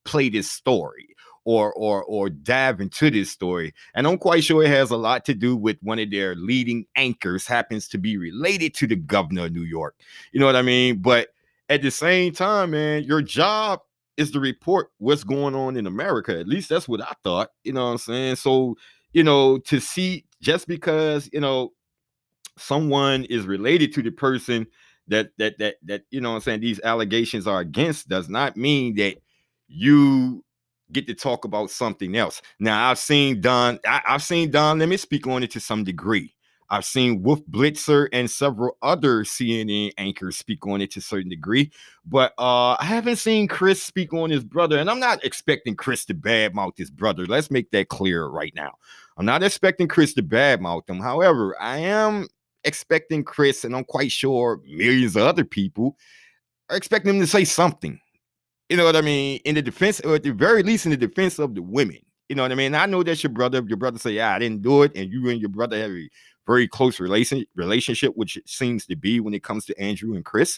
play 0.04 0.30
this 0.30 0.50
story 0.50 1.16
or 1.44 1.74
or 1.74 2.04
or 2.04 2.30
dive 2.30 2.82
into 2.82 3.10
this 3.10 3.32
story. 3.32 3.74
And 3.96 4.08
I'm 4.08 4.18
quite 4.18 4.44
sure 4.44 4.64
it 4.64 4.70
has 4.70 4.92
a 4.92 4.98
lot 4.98 5.26
to 5.26 5.34
do 5.34 5.56
with 5.56 5.78
one 5.82 6.00
of 6.00 6.12
their 6.12 6.36
leading 6.36 6.86
anchors 6.96 7.48
happens 7.48 7.88
to 7.90 7.98
be 7.98 8.18
related 8.18 8.74
to 8.76 8.88
the 8.88 8.96
governor 8.96 9.46
of 9.46 9.54
New 9.54 9.64
York. 9.64 9.96
You 10.32 10.40
know 10.40 10.46
what 10.46 10.56
I 10.56 10.62
mean? 10.62 10.98
But 10.98 11.30
at 11.70 11.82
the 11.82 11.92
same 11.92 12.34
time, 12.34 12.72
man, 12.72 13.04
your 13.04 13.22
job 13.22 13.82
is 14.18 14.32
to 14.32 14.40
report 14.40 14.92
what's 14.98 15.24
going 15.24 15.56
on 15.56 15.78
in 15.78 15.88
America. 15.88 16.38
At 16.38 16.48
least 16.48 16.70
that's 16.70 16.88
what 16.88 17.02
I 17.02 17.14
thought. 17.24 17.50
You 17.64 17.74
know 17.74 17.86
what 17.86 17.92
I'm 17.92 17.98
saying? 17.98 18.36
So, 18.36 18.76
you 19.14 19.24
know, 19.24 19.58
to 19.60 19.80
see 19.80 20.26
just 20.42 20.68
because, 20.68 21.30
you 21.34 21.40
know, 21.40 21.74
someone 22.58 23.24
is 23.26 23.46
related 23.46 23.94
to 23.94 24.02
the 24.02 24.12
person 24.12 24.68
that 25.08 25.32
that 25.38 25.58
that 25.60 25.76
that 25.84 26.04
you 26.12 26.22
know 26.22 26.36
I'm 26.36 26.42
saying 26.42 26.62
these 26.62 26.80
allegations 26.82 27.48
are 27.48 27.60
against 27.60 28.08
does 28.08 28.30
not 28.30 28.56
mean 28.56 28.96
that 28.96 29.18
you 29.68 30.44
get 30.92 31.08
to 31.08 31.14
talk 31.14 31.46
about 31.46 31.70
something 31.70 32.16
else. 32.16 32.42
Now 32.60 32.90
I've 32.90 33.00
seen 33.00 33.42
Don, 33.42 33.80
I, 33.86 34.02
have 34.06 34.24
seen 34.24 34.52
Don 34.52 34.80
Lemon 34.80 34.98
speak 34.98 35.28
on 35.28 35.44
it 35.44 35.52
to 35.52 35.60
some 35.60 35.84
degree. 35.84 36.34
I've 36.72 36.86
seen 36.86 37.22
Wolf 37.22 37.42
Blitzer 37.52 38.08
and 38.14 38.32
several 38.32 38.78
other 38.82 39.26
CNN 39.26 39.92
anchors 39.98 40.38
speak 40.38 40.66
on 40.66 40.80
it 40.80 40.92
to 40.92 41.00
a 41.00 41.02
certain 41.02 41.30
degree, 41.30 41.70
but 42.06 42.34
uh, 42.40 42.78
I 42.80 42.86
haven't 42.86 43.18
seen 43.18 43.50
Chris 43.50 43.84
speak 43.84 44.14
on 44.14 44.30
his 44.30 44.46
brother, 44.46 44.78
and 44.78 44.90
I'm 44.90 45.02
not 45.02 45.22
expecting 45.26 45.76
Chris 45.76 46.06
to 46.06 46.14
badmouth 46.14 46.78
his 46.78 46.90
brother. 46.90 47.26
Let's 47.26 47.52
make 47.52 47.72
that 47.72 47.90
clear 47.90 48.26
right 48.28 48.54
now. 48.56 48.76
I'm 49.18 49.26
not 49.26 49.44
expecting 49.44 49.90
Chris 49.90 50.14
to 50.14 50.24
badmouth 50.24 50.90
him. 50.90 51.02
However, 51.02 51.62
I 51.62 51.80
am 51.80 52.30
expecting 52.64 53.26
Chris, 53.26 53.66
and 53.66 53.76
I'm 53.76 53.84
quite 53.84 54.12
sure 54.14 54.62
millions 54.66 55.18
of 55.18 55.24
other 55.24 55.44
people 55.44 55.98
are 56.70 56.78
expecting 56.78 57.16
him 57.16 57.20
to 57.20 57.28
say 57.28 57.44
something 57.44 58.00
you 58.72 58.78
know 58.78 58.86
what 58.86 58.96
I 58.96 59.02
mean, 59.02 59.42
in 59.44 59.56
the 59.56 59.62
defense, 59.62 60.00
or 60.00 60.16
at 60.16 60.24
the 60.24 60.32
very 60.32 60.64
least 60.64 60.86
in 60.86 60.92
the 60.92 60.98
defense 60.98 61.40
of 61.40 61.56
the 61.56 61.62
women. 61.62 61.98
You 62.30 62.38
know 62.38 62.44
what 62.44 62.54
I 62.54 62.56
mean? 62.56 62.74
I 62.74 62.86
know 62.86 63.04
that's 63.04 63.22
your 63.22 63.34
brother. 63.34 63.62
Your 63.68 63.76
brother 63.76 64.00
say, 64.00 64.12
"Yeah, 64.12 64.34
I 64.34 64.40
didn't 64.40 64.62
do 64.62 64.84
it," 64.84 64.94
and 64.96 65.12
you 65.12 65.28
and 65.28 65.42
your 65.42 65.50
brother 65.50 65.78
have 65.78 65.92
a 65.92 66.10
very 66.48 66.70
close 66.70 66.98
relation 66.98 67.44
relationship, 67.54 68.14
which 68.16 68.38
it 68.38 68.48
seems 68.48 68.86
to 68.86 68.96
be 68.96 69.20
when 69.20 69.34
it 69.34 69.44
comes 69.44 69.66
to 69.66 69.78
Andrew 69.78 70.16
and 70.16 70.24
Chris. 70.24 70.58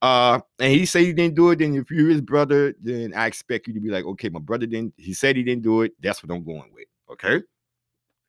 Uh, 0.00 0.38
and 0.60 0.72
he 0.72 0.86
said 0.86 1.02
he 1.02 1.12
didn't 1.12 1.34
do 1.34 1.50
it. 1.50 1.58
Then 1.58 1.74
if 1.74 1.90
you're 1.90 2.08
his 2.08 2.20
brother, 2.20 2.76
then 2.80 3.12
I 3.12 3.26
expect 3.26 3.66
you 3.66 3.74
to 3.74 3.80
be 3.80 3.90
like, 3.90 4.04
okay, 4.04 4.28
my 4.28 4.38
brother 4.38 4.66
didn't. 4.66 4.94
He 4.96 5.12
said 5.12 5.34
he 5.34 5.42
didn't 5.42 5.64
do 5.64 5.82
it. 5.82 5.94
That's 6.00 6.22
what 6.22 6.30
I'm 6.30 6.44
going 6.44 6.70
with. 6.72 6.86
Okay, 7.10 7.42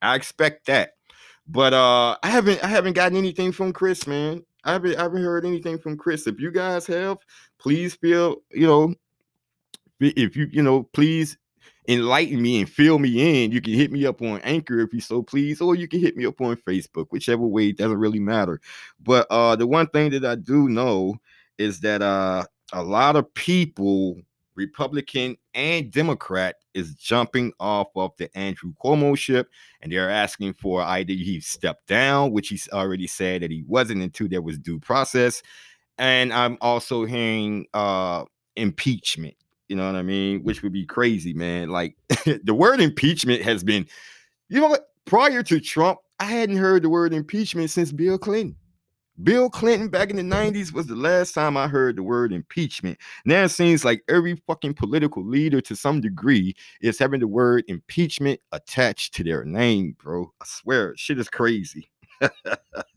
I 0.01 0.15
expect 0.15 0.65
that. 0.65 0.93
But 1.47 1.75
uh, 1.75 2.17
I 2.23 2.29
haven't 2.29 2.63
I 2.63 2.67
haven't 2.67 2.93
gotten 2.93 3.15
anything 3.15 3.51
from 3.51 3.73
Chris, 3.73 4.07
man. 4.07 4.43
I 4.63 4.71
haven't 4.71 4.95
I 4.95 5.03
haven't 5.03 5.23
heard 5.23 5.45
anything 5.45 5.77
from 5.77 5.97
Chris. 5.97 6.25
If 6.25 6.39
you 6.39 6.49
guys 6.49 6.87
have, 6.87 7.19
please 7.59 7.93
feel 7.93 8.37
you 8.49 8.65
know 8.65 8.95
if 9.99 10.35
you 10.35 10.47
you 10.51 10.61
know 10.61 10.83
please 10.93 11.37
enlighten 11.87 12.41
me 12.41 12.59
and 12.59 12.69
fill 12.69 12.99
me 12.99 13.43
in 13.43 13.51
you 13.51 13.61
can 13.61 13.73
hit 13.73 13.91
me 13.91 14.05
up 14.05 14.21
on 14.21 14.39
anchor 14.41 14.79
if 14.79 14.93
you 14.93 15.01
so 15.01 15.23
please 15.23 15.59
or 15.59 15.75
you 15.75 15.87
can 15.87 15.99
hit 15.99 16.15
me 16.15 16.25
up 16.25 16.39
on 16.39 16.55
facebook 16.55 17.07
whichever 17.09 17.45
way 17.45 17.71
doesn't 17.71 17.97
really 17.97 18.19
matter. 18.19 18.61
But 19.01 19.27
uh 19.29 19.55
the 19.55 19.67
one 19.67 19.87
thing 19.87 20.11
that 20.11 20.25
i 20.25 20.35
do 20.35 20.69
know 20.69 21.15
is 21.57 21.79
that 21.81 22.01
uh 22.01 22.45
a 22.73 22.83
lot 22.83 23.15
of 23.15 23.33
people 23.33 24.21
republican 24.55 25.35
and 25.53 25.89
democrat 25.91 26.57
is 26.73 26.93
jumping 26.93 27.51
off 27.59 27.87
of 27.95 28.11
the 28.17 28.29
andrew 28.37 28.73
cuomo 28.83 29.17
ship 29.17 29.49
and 29.81 29.91
they're 29.91 30.09
asking 30.09 30.53
for 30.53 30.81
either 30.83 31.13
he 31.13 31.39
step 31.39 31.79
down 31.87 32.31
which 32.31 32.49
he's 32.49 32.69
already 32.71 33.07
said 33.07 33.41
that 33.41 33.49
he 33.51 33.63
wasn't 33.67 34.01
until 34.01 34.27
there 34.27 34.41
was 34.41 34.59
due 34.59 34.79
process. 34.79 35.41
And 35.97 36.31
i'm 36.31 36.57
also 36.61 37.05
hearing 37.05 37.65
uh 37.73 38.25
impeachment 38.55 39.35
you 39.69 39.75
know 39.75 39.85
what 39.85 39.95
I 39.95 40.01
mean? 40.01 40.43
Which 40.43 40.63
would 40.63 40.73
be 40.73 40.85
crazy, 40.85 41.33
man. 41.33 41.69
Like 41.69 41.95
the 42.43 42.53
word 42.53 42.81
impeachment 42.81 43.41
has 43.43 43.63
been, 43.63 43.87
you 44.49 44.59
know 44.59 44.67
what? 44.67 44.89
Prior 45.05 45.41
to 45.43 45.59
Trump, 45.59 45.99
I 46.19 46.25
hadn't 46.25 46.57
heard 46.57 46.83
the 46.83 46.89
word 46.89 47.13
impeachment 47.13 47.69
since 47.69 47.91
Bill 47.91 48.17
Clinton. 48.17 48.55
Bill 49.23 49.49
Clinton 49.49 49.89
back 49.89 50.09
in 50.09 50.15
the 50.15 50.21
90s 50.23 50.71
was 50.71 50.87
the 50.87 50.95
last 50.95 51.33
time 51.33 51.57
I 51.57 51.67
heard 51.67 51.97
the 51.97 52.03
word 52.03 52.31
impeachment. 52.31 52.97
Now 53.25 53.43
it 53.43 53.49
seems 53.49 53.83
like 53.83 54.01
every 54.07 54.41
fucking 54.47 54.75
political 54.75 55.25
leader 55.25 55.61
to 55.61 55.75
some 55.75 55.99
degree 55.99 56.55
is 56.81 56.97
having 56.97 57.19
the 57.19 57.27
word 57.27 57.65
impeachment 57.67 58.39
attached 58.53 59.13
to 59.15 59.23
their 59.23 59.43
name, 59.43 59.95
bro. 60.01 60.31
I 60.41 60.45
swear, 60.45 60.93
shit 60.95 61.19
is 61.19 61.29
crazy. 61.29 61.89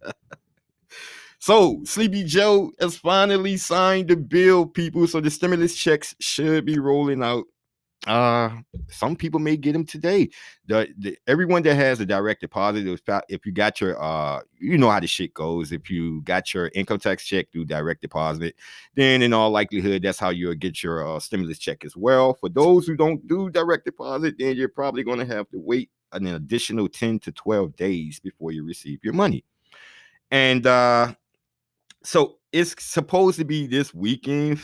So 1.43 1.81
Sleepy 1.83 2.23
Joe 2.23 2.71
has 2.79 2.97
finally 2.97 3.57
signed 3.57 4.07
the 4.07 4.15
bill, 4.15 4.65
people. 4.65 5.09
So 5.09 5.21
the 5.21 5.29
stimulus 5.29 5.75
checks 5.75 6.15
should 6.21 6.65
be 6.65 6.79
rolling 6.79 7.21
out. 7.21 7.47
Uh, 8.07 8.59
some 8.89 9.17
people 9.17 9.41
may 9.41 9.57
get 9.57 9.73
them 9.73 9.85
today. 9.85 10.31
The, 10.67 10.95
the 10.97 11.19
everyone 11.27 11.65
that 11.65 11.75
has 11.75 11.99
a 11.99 12.07
direct 12.07 12.43
deposit, 12.43 12.87
if, 13.29 13.45
you 13.45 13.51
got 13.51 13.81
your 13.81 14.01
uh, 14.01 14.43
you 14.61 14.79
know 14.79 14.89
how 14.89 15.01
the 15.01 15.09
shit 15.09 15.35
goes. 15.35 15.73
If 15.73 15.91
you 15.91 16.23
got 16.23 16.55
your 16.55 16.71
income 16.77 17.01
tax 17.01 17.25
check 17.25 17.51
through 17.51 17.65
direct 17.65 18.03
deposit, 18.03 18.55
then 18.95 19.21
in 19.21 19.33
all 19.33 19.51
likelihood, 19.51 20.03
that's 20.03 20.21
how 20.21 20.31
you'll 20.31 20.55
get 20.55 20.81
your 20.81 21.17
uh, 21.17 21.19
stimulus 21.19 21.59
check 21.59 21.85
as 21.85 21.97
well. 21.97 22.35
For 22.35 22.51
those 22.51 22.87
who 22.87 22.95
don't 22.95 23.27
do 23.27 23.51
direct 23.51 23.85
deposit, 23.85 24.37
then 24.39 24.55
you're 24.55 24.69
probably 24.69 25.03
going 25.03 25.19
to 25.19 25.27
have 25.27 25.49
to 25.49 25.59
wait 25.59 25.91
an 26.13 26.29
additional 26.29 26.89
10 26.89 27.19
to 27.19 27.33
12 27.33 27.75
days 27.75 28.21
before 28.21 28.53
you 28.53 28.65
receive 28.65 29.01
your 29.03 29.15
money. 29.15 29.45
And 30.31 30.65
uh 30.69 31.15
so 32.05 32.37
it's 32.53 32.75
supposed 32.85 33.39
to 33.39 33.45
be 33.45 33.67
this 33.67 33.95
weekend, 33.95 34.59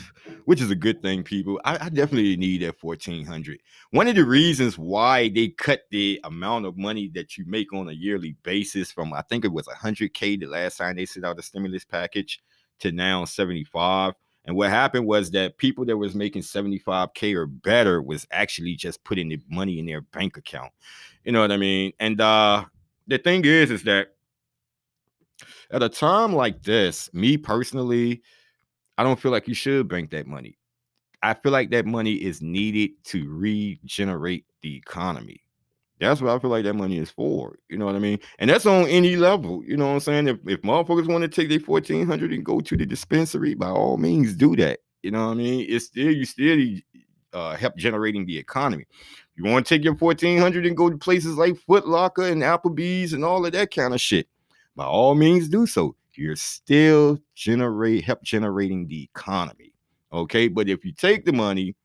which 0.45 0.61
is 0.61 0.69
a 0.69 0.75
good 0.75 1.01
thing, 1.01 1.23
people. 1.23 1.59
I, 1.65 1.85
I, 1.85 1.89
definitely 1.89 2.37
need 2.37 2.61
that 2.61 2.75
1400. 2.81 3.59
One 3.91 4.07
of 4.07 4.15
the 4.15 4.25
reasons 4.25 4.77
why 4.77 5.29
they 5.29 5.49
cut 5.49 5.81
the 5.89 6.19
amount 6.23 6.65
of 6.65 6.77
money 6.77 7.09
that 7.15 7.37
you 7.37 7.45
make 7.47 7.73
on 7.73 7.89
a 7.89 7.93
yearly 7.93 8.35
basis 8.43 8.91
from 8.91 9.13
I 9.13 9.21
think 9.23 9.43
it 9.43 9.51
was 9.51 9.67
100k 9.67 10.39
the 10.39 10.45
last 10.45 10.77
time 10.77 10.97
they 10.97 11.05
sent 11.05 11.25
out 11.25 11.39
a 11.39 11.41
stimulus 11.41 11.83
package 11.83 12.41
to 12.79 12.91
now 12.91 13.25
75. 13.25 14.13
And 14.45 14.55
what 14.55 14.69
happened 14.69 15.07
was 15.07 15.31
that 15.31 15.57
people 15.57 15.85
that 15.85 15.97
was 15.97 16.15
making 16.15 16.43
75k 16.43 17.35
or 17.35 17.45
better 17.45 18.01
was 18.01 18.27
actually 18.31 18.75
just 18.75 19.03
putting 19.03 19.29
the 19.29 19.39
money 19.49 19.79
in 19.79 19.85
their 19.85 20.01
bank 20.01 20.37
account. 20.37 20.71
You 21.23 21.31
know 21.31 21.41
what 21.41 21.51
I 21.51 21.57
mean? 21.57 21.93
And 21.99 22.21
uh 22.21 22.65
the 23.07 23.17
thing 23.17 23.43
is, 23.43 23.71
is 23.71 23.83
that 23.83 24.13
at 25.71 25.83
a 25.83 25.89
time 25.89 26.33
like 26.33 26.63
this, 26.63 27.09
me 27.13 27.37
personally, 27.37 28.21
I 28.97 29.03
don't 29.03 29.19
feel 29.19 29.31
like 29.31 29.47
you 29.47 29.53
should 29.53 29.87
bank 29.87 30.11
that 30.11 30.27
money. 30.27 30.57
I 31.21 31.33
feel 31.33 31.51
like 31.51 31.69
that 31.71 31.85
money 31.85 32.13
is 32.13 32.41
needed 32.41 32.91
to 33.05 33.29
regenerate 33.29 34.45
the 34.61 34.75
economy. 34.75 35.43
That's 35.99 36.21
what 36.21 36.33
I 36.33 36.39
feel 36.39 36.49
like 36.49 36.63
that 36.63 36.75
money 36.75 36.97
is 36.97 37.11
for. 37.11 37.57
You 37.69 37.77
know 37.77 37.85
what 37.85 37.95
I 37.95 37.99
mean? 37.99 38.19
And 38.39 38.49
that's 38.49 38.65
on 38.65 38.87
any 38.87 39.17
level. 39.17 39.63
You 39.65 39.75
know 39.75 39.87
what 39.87 39.93
I'm 39.93 39.99
saying? 39.99 40.27
If, 40.29 40.37
if 40.47 40.61
motherfuckers 40.61 41.11
want 41.11 41.23
to 41.23 41.27
take 41.27 41.49
their 41.49 41.59
1400 41.59 42.31
and 42.31 42.45
go 42.45 42.61
to 42.61 42.77
the 42.77 42.85
dispensary, 42.85 43.53
by 43.53 43.67
all 43.67 43.97
means 43.97 44.33
do 44.33 44.55
that. 44.55 44.79
You 45.03 45.11
know 45.11 45.27
what 45.27 45.33
I 45.33 45.35
mean? 45.35 45.65
It's 45.67 45.85
still, 45.85 46.11
you 46.11 46.23
still 46.23 46.59
uh, 47.33 47.57
help 47.57 47.75
generating 47.75 48.25
the 48.25 48.37
economy. 48.37 48.85
You 49.35 49.49
want 49.49 49.67
to 49.67 49.75
take 49.75 49.83
your 49.83 49.95
1400 49.95 50.65
and 50.65 50.75
go 50.75 50.89
to 50.89 50.97
places 50.97 51.35
like 51.35 51.57
Foot 51.57 51.85
Locker 51.85 52.23
and 52.23 52.41
Applebee's 52.41 53.11
and 53.11 53.25
all 53.25 53.45
of 53.45 53.51
that 53.51 53.73
kind 53.73 53.93
of 53.93 53.99
shit 53.99 54.27
by 54.79 54.85
all 54.85 55.13
means 55.13 55.49
do 55.49 55.67
so. 55.67 55.93
You're 56.13 56.37
still 56.37 57.19
generate 57.35 58.05
help 58.05 58.23
generating 58.23 58.87
the 58.87 59.03
economy. 59.03 59.73
Okay. 60.13 60.47
But 60.47 60.69
if 60.69 60.85
you 60.85 60.93
take 60.93 61.25
the 61.25 61.33
money 61.33 61.75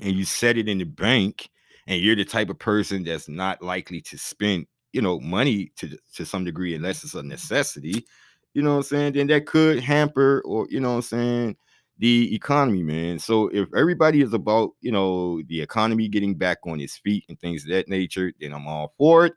and 0.00 0.14
you 0.14 0.24
set 0.24 0.56
it 0.56 0.68
in 0.68 0.78
the 0.78 0.84
bank 0.84 1.50
and 1.88 2.00
you're 2.00 2.14
the 2.14 2.24
type 2.24 2.50
of 2.50 2.58
person 2.60 3.02
that's 3.02 3.28
not 3.28 3.62
likely 3.62 4.00
to 4.02 4.16
spend, 4.16 4.68
you 4.92 5.02
know, 5.02 5.18
money 5.18 5.72
to 5.74 5.98
to 6.14 6.24
some 6.24 6.44
degree 6.44 6.76
unless 6.76 7.02
it's 7.02 7.14
a 7.14 7.22
necessity, 7.24 8.06
you 8.54 8.62
know 8.62 8.70
what 8.70 8.76
I'm 8.76 8.82
saying, 8.84 9.12
then 9.14 9.26
that 9.26 9.46
could 9.46 9.80
hamper 9.80 10.40
or 10.44 10.68
you 10.70 10.78
know 10.78 10.90
what 10.90 10.96
I'm 10.96 11.02
saying 11.02 11.56
the 11.98 12.32
economy, 12.32 12.84
man. 12.84 13.18
So 13.18 13.48
if 13.48 13.68
everybody 13.74 14.20
is 14.20 14.32
about, 14.32 14.70
you 14.80 14.90
know, 14.90 15.42
the 15.42 15.60
economy 15.60 16.08
getting 16.08 16.34
back 16.34 16.58
on 16.64 16.80
its 16.80 16.96
feet 16.96 17.24
and 17.28 17.38
things 17.38 17.64
of 17.64 17.70
that 17.70 17.88
nature, 17.88 18.32
then 18.40 18.52
I'm 18.52 18.66
all 18.66 18.94
for 18.98 19.26
it. 19.26 19.34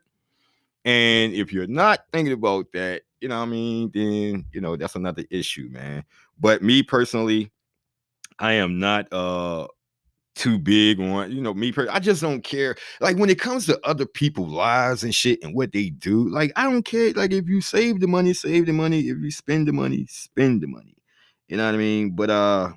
And 0.88 1.34
if 1.34 1.52
you're 1.52 1.66
not 1.66 2.04
thinking 2.14 2.32
about 2.32 2.72
that, 2.72 3.02
you 3.20 3.28
know 3.28 3.36
what 3.36 3.42
I 3.48 3.50
mean, 3.50 3.90
then 3.92 4.46
you 4.54 4.62
know 4.62 4.74
that's 4.74 4.94
another 4.94 5.22
issue, 5.30 5.68
man. 5.70 6.02
But 6.40 6.62
me 6.62 6.82
personally, 6.82 7.52
I 8.38 8.54
am 8.54 8.78
not 8.78 9.12
uh 9.12 9.66
too 10.34 10.58
big 10.58 10.98
on 10.98 11.30
you 11.30 11.42
know 11.42 11.52
me 11.52 11.72
per- 11.72 11.90
I 11.90 11.98
just 11.98 12.22
don't 12.22 12.40
care. 12.42 12.74
Like 13.02 13.18
when 13.18 13.28
it 13.28 13.38
comes 13.38 13.66
to 13.66 13.78
other 13.86 14.06
people's 14.06 14.50
lives 14.50 15.04
and 15.04 15.14
shit 15.14 15.42
and 15.42 15.54
what 15.54 15.72
they 15.72 15.90
do, 15.90 16.26
like 16.30 16.52
I 16.56 16.62
don't 16.62 16.86
care. 16.86 17.12
Like 17.12 17.32
if 17.32 17.46
you 17.50 17.60
save 17.60 18.00
the 18.00 18.06
money, 18.08 18.32
save 18.32 18.64
the 18.64 18.72
money. 18.72 19.00
If 19.00 19.18
you 19.18 19.30
spend 19.30 19.68
the 19.68 19.74
money, 19.74 20.06
spend 20.08 20.62
the 20.62 20.68
money. 20.68 20.96
You 21.48 21.58
know 21.58 21.66
what 21.66 21.74
I 21.74 21.78
mean? 21.78 22.12
But 22.12 22.30
uh 22.30 22.72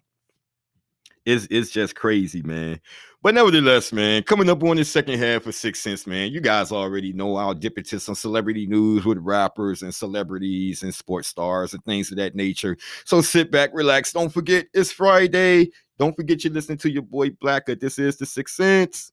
it's 1.25 1.47
it's 1.49 1.71
just 1.71 1.95
crazy, 1.95 2.41
man. 2.41 2.81
But 3.23 3.35
nevertheless, 3.35 3.93
man, 3.93 4.23
coming 4.23 4.49
up 4.49 4.63
on 4.63 4.77
the 4.77 4.83
second 4.83 5.19
half 5.19 5.45
of 5.45 5.53
Six 5.53 5.79
Sense, 5.79 6.07
man, 6.07 6.31
you 6.31 6.41
guys 6.41 6.71
already 6.71 7.13
know 7.13 7.35
I'll 7.35 7.53
dip 7.53 7.77
into 7.77 7.99
some 7.99 8.15
celebrity 8.15 8.65
news 8.65 9.05
with 9.05 9.19
rappers 9.19 9.83
and 9.83 9.93
celebrities 9.93 10.81
and 10.81 10.91
sports 10.91 11.27
stars 11.27 11.75
and 11.75 11.85
things 11.85 12.09
of 12.09 12.17
that 12.17 12.33
nature. 12.33 12.77
So 13.05 13.21
sit 13.21 13.51
back, 13.51 13.69
relax. 13.73 14.11
Don't 14.11 14.33
forget, 14.33 14.65
it's 14.73 14.91
Friday. 14.91 15.69
Don't 15.99 16.15
forget 16.15 16.43
you're 16.43 16.51
listening 16.51 16.79
to 16.79 16.89
your 16.89 17.03
boy 17.03 17.29
Blacker. 17.29 17.75
This 17.75 17.99
is 17.99 18.17
the 18.17 18.25
Six 18.25 18.57
Sense. 18.57 19.11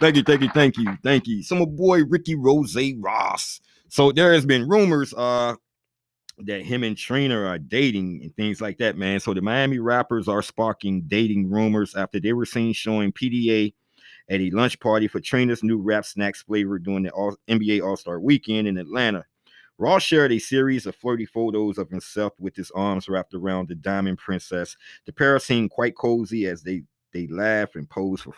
Thank 0.00 0.16
you, 0.16 0.22
thank 0.24 0.42
you, 0.42 0.48
thank 0.48 0.76
you, 0.76 0.98
thank 1.04 1.26
you. 1.28 1.44
So 1.44 1.54
my 1.54 1.64
boy 1.64 2.04
Ricky 2.04 2.34
Rose 2.34 2.76
Ross. 2.98 3.60
So 3.94 4.10
there 4.10 4.32
has 4.32 4.44
been 4.44 4.66
rumors 4.66 5.14
uh 5.14 5.54
that 6.38 6.62
him 6.62 6.82
and 6.82 6.96
Trina 6.96 7.38
are 7.42 7.58
dating 7.58 8.22
and 8.24 8.34
things 8.34 8.60
like 8.60 8.78
that, 8.78 8.96
man. 8.96 9.20
So 9.20 9.32
the 9.32 9.40
Miami 9.40 9.78
rappers 9.78 10.26
are 10.26 10.42
sparking 10.42 11.02
dating 11.02 11.48
rumors 11.48 11.94
after 11.94 12.18
they 12.18 12.32
were 12.32 12.44
seen 12.44 12.72
showing 12.72 13.12
PDA 13.12 13.72
at 14.28 14.40
a 14.40 14.50
lunch 14.50 14.80
party 14.80 15.06
for 15.06 15.20
Trina's 15.20 15.62
new 15.62 15.80
rap 15.80 16.04
snacks 16.04 16.42
flavor 16.42 16.80
during 16.80 17.04
the 17.04 17.10
All- 17.10 17.36
NBA 17.48 17.86
All 17.86 17.96
Star 17.96 18.18
weekend 18.18 18.66
in 18.66 18.78
Atlanta. 18.78 19.24
Ross 19.78 20.02
shared 20.02 20.32
a 20.32 20.40
series 20.40 20.86
of 20.86 20.96
flirty 20.96 21.26
photos 21.26 21.78
of 21.78 21.88
himself 21.88 22.32
with 22.40 22.56
his 22.56 22.72
arms 22.72 23.08
wrapped 23.08 23.34
around 23.34 23.68
the 23.68 23.76
Diamond 23.76 24.18
Princess. 24.18 24.76
The 25.06 25.12
pair 25.12 25.38
seemed 25.38 25.70
quite 25.70 25.94
cozy 25.94 26.46
as 26.46 26.64
they 26.64 26.82
they 27.12 27.28
laugh 27.28 27.76
and 27.76 27.88
pose 27.88 28.22
for 28.22 28.32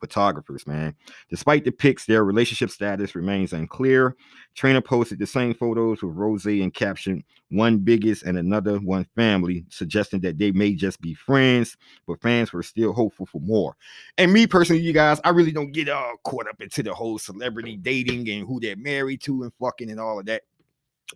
photographers, 0.00 0.66
man. 0.66 0.94
Despite 1.30 1.64
the 1.64 1.70
pics, 1.70 2.06
their 2.06 2.24
relationship 2.24 2.70
status 2.70 3.14
remains 3.14 3.52
unclear. 3.52 4.16
Trina 4.54 4.80
posted 4.80 5.18
the 5.18 5.26
same 5.26 5.54
photos 5.54 6.02
with 6.02 6.14
Rose 6.14 6.46
and 6.46 6.72
captioned 6.72 7.24
one 7.50 7.78
biggest 7.78 8.22
and 8.24 8.38
another 8.38 8.78
one 8.78 9.06
family, 9.14 9.64
suggesting 9.68 10.20
that 10.20 10.38
they 10.38 10.50
may 10.52 10.74
just 10.74 11.00
be 11.00 11.14
friends, 11.14 11.76
but 12.06 12.20
fans 12.20 12.52
were 12.52 12.62
still 12.62 12.92
hopeful 12.92 13.26
for 13.26 13.40
more. 13.40 13.76
And 14.18 14.32
me 14.32 14.46
personally, 14.46 14.82
you 14.82 14.92
guys, 14.92 15.20
I 15.24 15.30
really 15.30 15.52
don't 15.52 15.72
get 15.72 15.88
all 15.88 16.14
caught 16.24 16.48
up 16.48 16.60
into 16.60 16.82
the 16.82 16.94
whole 16.94 17.18
celebrity 17.18 17.76
dating 17.76 18.28
and 18.28 18.46
who 18.46 18.60
they're 18.60 18.76
married 18.76 19.22
to 19.22 19.44
and 19.44 19.52
fucking 19.60 19.90
and 19.90 20.00
all 20.00 20.18
of 20.18 20.26
that. 20.26 20.42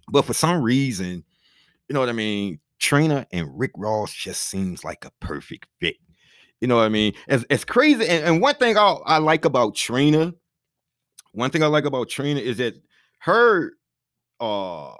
But 0.08 0.24
for 0.24 0.34
some 0.34 0.62
reason, 0.62 1.24
you 1.88 1.94
know 1.94 2.00
what 2.00 2.08
I 2.08 2.12
mean? 2.12 2.60
Trina 2.78 3.26
and 3.32 3.46
Rick 3.58 3.72
Ross 3.76 4.12
just 4.12 4.42
seems 4.42 4.84
like 4.84 5.04
a 5.04 5.10
perfect 5.20 5.66
fit. 5.80 5.96
You 6.60 6.68
know 6.68 6.76
what 6.76 6.84
I 6.84 6.90
mean? 6.90 7.14
It's, 7.26 7.44
it's 7.48 7.64
crazy. 7.64 8.06
And, 8.06 8.24
and 8.24 8.42
one 8.42 8.54
thing 8.56 8.76
I, 8.76 8.96
I 9.06 9.18
like 9.18 9.44
about 9.44 9.74
Trina, 9.74 10.34
one 11.32 11.50
thing 11.50 11.62
I 11.62 11.66
like 11.66 11.84
about 11.84 12.08
Trina 12.08 12.40
is 12.40 12.58
that 12.58 12.74
her 13.20 13.72
uh 14.40 14.92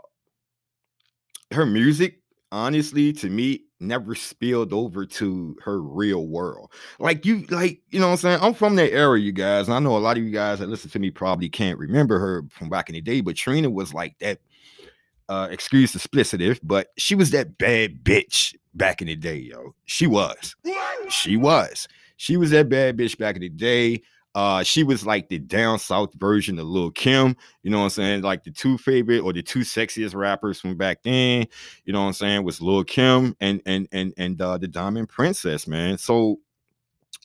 her 1.53 1.67
music, 1.67 2.21
honestly, 2.53 3.13
to 3.15 3.29
me, 3.29 3.65
never 3.81 4.15
spilled 4.15 4.73
over 4.73 5.05
to 5.05 5.57
her 5.63 5.83
real 5.83 6.27
world. 6.27 6.73
Like 6.99 7.27
you, 7.27 7.45
like, 7.51 7.81
you 7.91 7.99
know 7.99 8.07
what 8.07 8.13
I'm 8.13 8.19
saying? 8.19 8.39
I'm 8.43 8.55
from 8.55 8.77
that 8.77 8.93
era, 8.93 9.19
you 9.19 9.33
guys. 9.33 9.67
And 9.67 9.75
I 9.75 9.81
know 9.81 9.97
a 9.97 9.99
lot 9.99 10.17
of 10.17 10.23
you 10.23 10.31
guys 10.31 10.61
that 10.61 10.69
listen 10.69 10.91
to 10.91 10.99
me 10.99 11.11
probably 11.11 11.49
can't 11.49 11.79
remember 11.79 12.19
her 12.19 12.45
from 12.51 12.69
back 12.69 12.89
in 12.89 12.95
the 12.95 13.01
day, 13.01 13.21
but 13.21 13.37
Trina 13.37 13.69
was 13.71 13.93
like 13.93 14.19
that 14.21 14.39
uh 15.29 15.49
excuse 15.51 15.93
the 15.93 15.99
explicitive, 15.99 16.61
but 16.63 16.89
she 16.97 17.15
was 17.15 17.31
that 17.31 17.59
bad 17.59 18.03
bitch 18.03 18.55
back 18.75 19.01
in 19.01 19.09
the 19.09 19.17
day, 19.17 19.37
yo. 19.37 19.75
She 19.85 20.07
was. 20.07 20.55
She 21.09 21.37
was. 21.37 21.89
She 22.17 22.37
was 22.37 22.51
that 22.51 22.69
bad 22.69 22.97
bitch 22.97 23.19
back 23.19 23.37
in 23.37 23.43
the 23.43 23.49
day. 23.49 24.03
Uh, 24.35 24.63
she 24.63 24.85
was 24.85 25.05
like 25.05 25.29
the 25.29 25.39
down 25.39 25.79
south 25.79 26.13
version 26.15 26.59
of 26.59 26.67
Lil 26.67 26.91
Kim. 26.93 27.37
You 27.63 27.71
know 27.71 27.79
what 27.79 27.85
I'm 27.85 27.91
saying? 27.91 28.23
Like 28.23 28.45
the 28.45 28.51
two 28.53 28.79
favorite 28.79 29.21
or 29.21 29.33
the 29.33 29.43
two 29.43 29.61
sexiest 29.61 30.15
rappers 30.15 30.61
from 30.61 30.77
back 30.77 31.03
then. 31.03 31.47
You 31.85 31.93
know 31.93 32.03
what 32.03 32.09
I'm 32.09 32.13
saying? 32.13 32.45
Was 32.45 32.61
Lil 32.61 32.85
Kim 32.85 33.35
and 33.41 33.61
and 33.67 33.89
and 33.91 34.15
and 34.17 34.41
uh, 34.41 34.59
the 34.59 34.69
Diamond 34.69 35.09
Princess, 35.09 35.67
man. 35.67 35.99
So, 35.99 36.39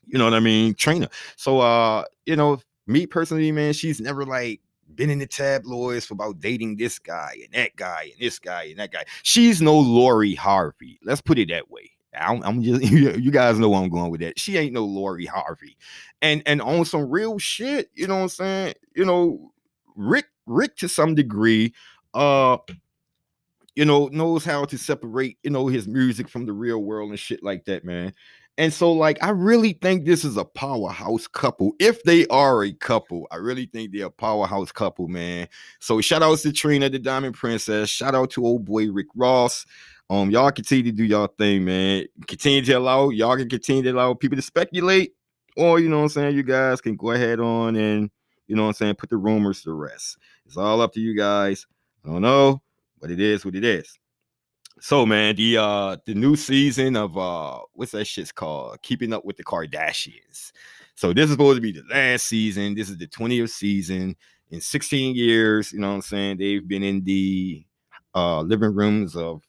you 0.07 0.17
know 0.17 0.23
what 0.23 0.33
I 0.33 0.39
mean? 0.39 0.73
Trina. 0.73 1.09
So, 1.35 1.59
uh, 1.59 2.05
you 2.25 2.35
know, 2.35 2.59
me 2.87 3.05
personally, 3.05 3.51
man, 3.51 3.73
she's 3.73 4.01
never 4.01 4.25
like 4.25 4.61
been 4.93 5.09
in 5.09 5.19
the 5.19 5.27
tabloids 5.27 6.05
for 6.05 6.13
about 6.13 6.39
dating 6.39 6.77
this 6.77 6.99
guy 6.99 7.37
and 7.43 7.53
that 7.53 7.75
guy 7.75 8.11
and 8.11 8.21
this 8.21 8.39
guy 8.39 8.63
and 8.63 8.79
that 8.79 8.91
guy. 8.91 9.03
She's 9.23 9.61
no 9.61 9.77
Lori 9.77 10.35
Harvey. 10.35 10.99
Let's 11.03 11.21
put 11.21 11.39
it 11.39 11.49
that 11.49 11.69
way. 11.69 11.91
I'm, 12.19 12.43
I'm 12.43 12.61
just 12.61 12.83
you 12.91 13.31
guys 13.31 13.59
know 13.59 13.73
I'm 13.73 13.89
going 13.89 14.11
with 14.11 14.21
that. 14.21 14.39
She 14.39 14.57
ain't 14.57 14.73
no 14.73 14.85
Lori 14.85 15.25
Harvey, 15.25 15.77
and 16.21 16.41
and 16.45 16.61
on 16.61 16.85
some 16.85 17.09
real 17.09 17.39
shit, 17.39 17.89
you 17.93 18.07
know 18.07 18.15
what 18.15 18.23
I'm 18.23 18.29
saying? 18.29 18.73
You 18.95 19.05
know, 19.05 19.51
Rick 19.95 20.27
Rick 20.45 20.77
to 20.77 20.87
some 20.87 21.15
degree, 21.15 21.73
uh, 22.13 22.57
you 23.75 23.85
know, 23.85 24.07
knows 24.07 24.45
how 24.45 24.65
to 24.65 24.77
separate 24.77 25.37
you 25.43 25.51
know 25.51 25.67
his 25.67 25.87
music 25.87 26.29
from 26.29 26.45
the 26.45 26.53
real 26.53 26.79
world 26.79 27.09
and 27.09 27.19
shit 27.19 27.43
like 27.43 27.65
that, 27.65 27.83
man. 27.83 28.13
And 28.57 28.71
so, 28.71 28.93
like, 28.93 29.21
I 29.21 29.29
really 29.29 29.73
think 29.73 30.05
this 30.05 30.23
is 30.23 30.37
a 30.37 30.45
powerhouse 30.45 31.27
couple. 31.27 31.73
If 31.79 32.03
they 32.03 32.25
are 32.27 32.63
a 32.63 32.71
couple, 32.71 33.27
I 33.29 33.35
really 33.35 33.65
think 33.65 33.91
they're 33.91 34.05
a 34.05 34.11
powerhouse 34.11 34.71
couple, 34.71 35.09
man. 35.09 35.49
So, 35.79 35.99
shout 35.99 36.23
out 36.23 36.37
to 36.39 36.53
Trina, 36.53 36.89
the 36.89 36.99
Diamond 36.99 37.35
Princess. 37.35 37.89
Shout 37.89 38.15
out 38.15 38.31
to 38.31 38.45
old 38.45 38.63
boy 38.63 38.89
Rick 38.89 39.07
Ross. 39.13 39.65
Um, 40.09 40.29
y'all 40.29 40.51
continue 40.51 40.83
to 40.83 40.91
do 40.91 41.03
y'all 41.03 41.27
thing, 41.27 41.65
man. 41.65 42.05
Continue 42.27 42.61
to 42.61 42.73
allow 42.73 43.09
y'all 43.09 43.35
can 43.35 43.49
continue 43.49 43.83
to 43.83 43.89
allow 43.89 44.13
people 44.13 44.35
to 44.35 44.41
speculate, 44.41 45.13
or 45.57 45.79
you 45.79 45.89
know 45.89 45.97
what 45.97 46.03
I'm 46.03 46.09
saying. 46.09 46.35
You 46.35 46.43
guys 46.43 46.79
can 46.79 46.95
go 46.95 47.11
ahead 47.11 47.39
on 47.39 47.75
and 47.75 48.09
you 48.47 48.55
know 48.55 48.63
what 48.63 48.69
I'm 48.69 48.73
saying, 48.75 48.95
put 48.95 49.09
the 49.09 49.17
rumors 49.17 49.63
to 49.63 49.73
rest. 49.73 50.17
It's 50.45 50.57
all 50.57 50.81
up 50.81 50.93
to 50.93 50.99
you 50.99 51.15
guys. 51.17 51.65
I 52.05 52.09
don't 52.09 52.21
know, 52.21 52.61
but 53.01 53.09
it 53.09 53.19
is 53.19 53.43
what 53.43 53.55
it 53.55 53.63
is. 53.63 53.97
So 54.85 55.03
man, 55.03 55.35
the 55.35 55.57
uh 55.57 55.97
the 56.05 56.13
new 56.13 56.35
season 56.35 56.95
of 56.95 57.17
uh 57.17 57.57
what's 57.73 57.93
that 57.93 58.05
shit's 58.05 58.31
called? 58.31 58.79
Keeping 58.83 59.13
up 59.13 59.25
with 59.25 59.35
the 59.35 59.43
Kardashians. 59.43 60.51
So 60.93 61.11
this 61.11 61.25
is 61.25 61.31
supposed 61.31 61.57
to 61.57 61.61
be 61.61 61.71
the 61.71 61.81
last 61.89 62.27
season. 62.27 62.75
This 62.75 62.91
is 62.91 62.97
the 62.97 63.07
20th 63.07 63.49
season. 63.49 64.15
In 64.51 64.61
16 64.61 65.15
years, 65.15 65.73
you 65.73 65.79
know 65.79 65.87
what 65.87 65.95
I'm 65.95 66.01
saying? 66.03 66.37
They've 66.37 66.67
been 66.67 66.83
in 66.83 67.03
the 67.03 67.65
uh 68.13 68.41
living 68.41 68.75
rooms 68.75 69.15
of 69.15 69.41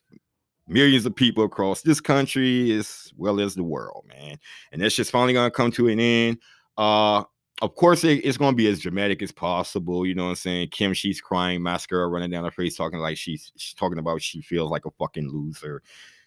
millions 0.69 1.05
of 1.05 1.15
people 1.15 1.45
across 1.45 1.83
this 1.83 2.01
country 2.01 2.73
as 2.73 3.13
well 3.19 3.39
as 3.39 3.55
the 3.55 3.63
world, 3.63 4.07
man. 4.09 4.39
And 4.73 4.81
that's 4.81 4.97
just 4.97 5.11
finally 5.11 5.35
gonna 5.35 5.51
come 5.51 5.71
to 5.73 5.89
an 5.89 6.01
end. 6.01 6.39
Uh 6.79 7.25
of 7.63 7.75
course 7.75 8.05
it, 8.05 8.25
it's 8.25 8.37
gonna 8.37 8.57
be 8.57 8.69
as 8.69 8.81
dramatic 8.81 9.23
as 9.23 9.33
possible. 9.33 10.07
You 10.07 10.15
know 10.15 10.25
what 10.25 10.31
I'm 10.31 10.37
saying? 10.37 10.69
Kim, 10.69 10.93
she's 10.93 11.21
crying, 11.21 11.63
mascara 11.63 12.09
running 12.09 12.31
down 12.31 12.45
her 12.45 12.51
face, 12.51 12.77
talking 12.77 12.99
like 12.99 13.17
she's 13.17 13.53
she's 13.57 13.75
talking 13.75 13.99
about 13.99 14.23
she 14.23 14.43
feels 14.43 14.71
like 14.71 14.85
a 14.87 14.91
fucking 14.93 15.31
loser, 15.31 15.83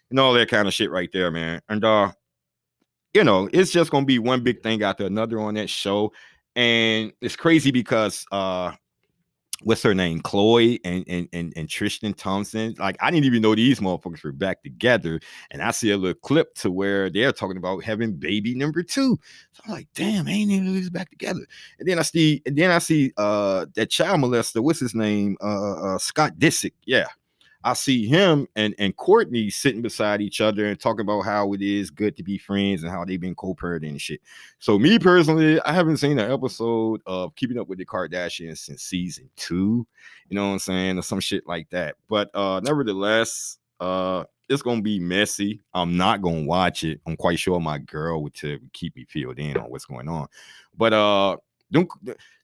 and 0.10 0.20
all 0.20 0.34
that 0.34 0.50
kind 0.50 0.68
of 0.68 0.74
shit 0.74 0.92
right 0.92 1.10
there, 1.14 1.32
man. 1.32 1.62
And 1.70 1.84
uh, 1.84 2.12
you 3.14 3.24
know, 3.24 3.50
it's 3.54 3.72
just 3.72 3.92
gonna 3.92 4.06
be 4.06 4.20
one 4.20 4.44
big 4.44 4.64
thing 4.64 4.82
after 4.84 5.06
another 5.06 5.40
on 5.40 5.56
that 5.56 5.70
show. 5.70 6.12
And 6.56 7.14
it's 7.22 7.36
crazy 7.36 7.72
because 7.72 8.26
uh 8.32 8.74
what's 9.64 9.84
her 9.84 9.94
name, 9.94 10.22
Khloe 10.22 10.80
and 10.84 11.04
and 11.08 11.28
and, 11.34 11.54
and 11.56 11.70
Tristan 11.70 12.14
Thompson. 12.14 12.76
Like 12.78 12.98
I 13.02 13.12
didn't 13.12 13.26
even 13.26 13.42
know 13.42 13.56
these 13.56 13.80
motherfuckers 13.80 14.24
were 14.24 14.32
back 14.32 14.64
together. 14.64 15.20
And 15.52 15.62
I 15.62 15.72
see 15.72 15.92
a 15.92 15.98
little 15.98 16.20
clip 16.20 16.56
to 16.56 16.72
where 16.72 17.10
they're 17.10 17.32
talking 17.32 17.58
about 17.58 17.84
having 17.84 18.14
baby 18.14 18.56
number 18.56 18.84
two. 18.84 19.18
So 19.52 19.64
I'm 19.66 19.72
like, 19.72 19.88
damn, 19.94 20.28
ain't 20.28 20.52
even 20.52 20.74
these 20.74 20.90
back 20.90 21.10
together. 21.10 21.46
And 21.80 21.88
then 21.88 22.00
I 22.00 22.04
see, 22.04 22.42
and 22.46 22.58
then 22.58 22.72
I 22.72 22.80
see 22.80 23.12
uh 23.18 23.66
that 23.76 23.90
child 23.90 24.20
molester, 24.22 24.62
what's 24.62 24.80
his 24.80 24.96
name? 24.96 25.38
Uh, 25.42 25.96
uh 25.96 25.98
Scott 25.98 26.34
Disick. 26.38 26.74
Yeah. 26.86 27.08
I 27.64 27.74
see 27.74 28.06
him 28.06 28.48
and 28.56 28.74
and 28.80 28.96
Courtney 28.96 29.50
sitting 29.50 29.82
beside 29.82 30.22
each 30.22 30.40
other 30.40 30.66
and 30.68 30.80
talking 30.80 31.02
about 31.02 31.22
how 31.22 31.54
it 31.54 31.62
is 31.62 31.90
good 31.90 32.16
to 32.18 32.24
be 32.24 32.38
friends 32.38 32.84
and 32.84 32.92
how 32.92 33.04
they've 33.04 33.20
been 33.20 33.36
co-parenting 33.36 33.90
and 33.90 34.02
shit. 34.02 34.22
So 34.60 34.80
me 34.80 34.98
personally, 34.98 35.60
I 35.62 35.74
haven't 35.74 35.98
seen 35.98 36.20
an 36.20 36.32
episode 36.32 37.02
of 37.06 37.36
Keeping 37.36 37.60
Up 37.60 37.68
with 37.68 37.80
the 37.80 37.86
Kardashians 37.86 38.60
since 38.60 38.84
season 38.84 39.30
two. 39.36 39.86
You 40.30 40.36
know 40.36 40.48
what 40.48 40.54
I'm 40.54 40.60
saying, 40.60 40.98
or 40.98 41.02
some 41.02 41.20
shit 41.20 41.46
like 41.48 41.70
that. 41.72 41.96
But 42.08 42.34
uh, 42.34 42.62
nevertheless, 42.62 43.58
uh, 43.82 44.24
it's 44.48 44.62
gonna 44.62 44.82
be 44.82 45.00
messy. 45.00 45.62
I'm 45.74 45.98
not 45.98 46.22
gonna 46.22 46.46
watch 46.46 46.86
it. 46.86 47.02
I'm 47.06 47.18
quite 47.18 47.40
sure 47.40 47.60
my 47.60 47.78
girl 47.80 48.24
would 48.24 48.34
to 48.36 48.60
keep 48.72 48.96
me 48.96 49.06
filled 49.10 49.38
in 49.38 49.58
on 49.58 49.70
what's 49.70 49.86
going 49.86 50.08
on. 50.08 50.28
But 50.78 50.94
uh, 50.94 51.38
don't 51.72 51.90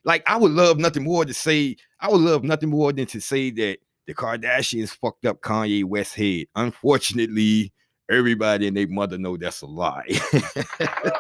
like 0.04 0.24
I 0.30 0.36
would 0.38 0.52
love 0.52 0.78
nothing 0.78 1.04
more 1.04 1.24
to 1.24 1.34
say. 1.34 1.78
I 2.00 2.10
would 2.10 2.22
love 2.22 2.44
nothing 2.44 2.70
more 2.70 2.92
than 2.92 3.06
to 3.08 3.22
say 3.22 3.50
that 3.52 3.80
the 4.08 4.14
Kardashians 4.14 4.90
fucked 4.90 5.26
up 5.26 5.42
Kanye 5.42 5.84
West 5.84 6.16
head. 6.16 6.46
Unfortunately, 6.56 7.74
everybody 8.10 8.68
and 8.68 8.78
their 8.78 8.88
mother 8.88 9.18
know 9.18 9.38
that's 9.38 9.62
a 9.62 9.66
lie. 9.66 10.06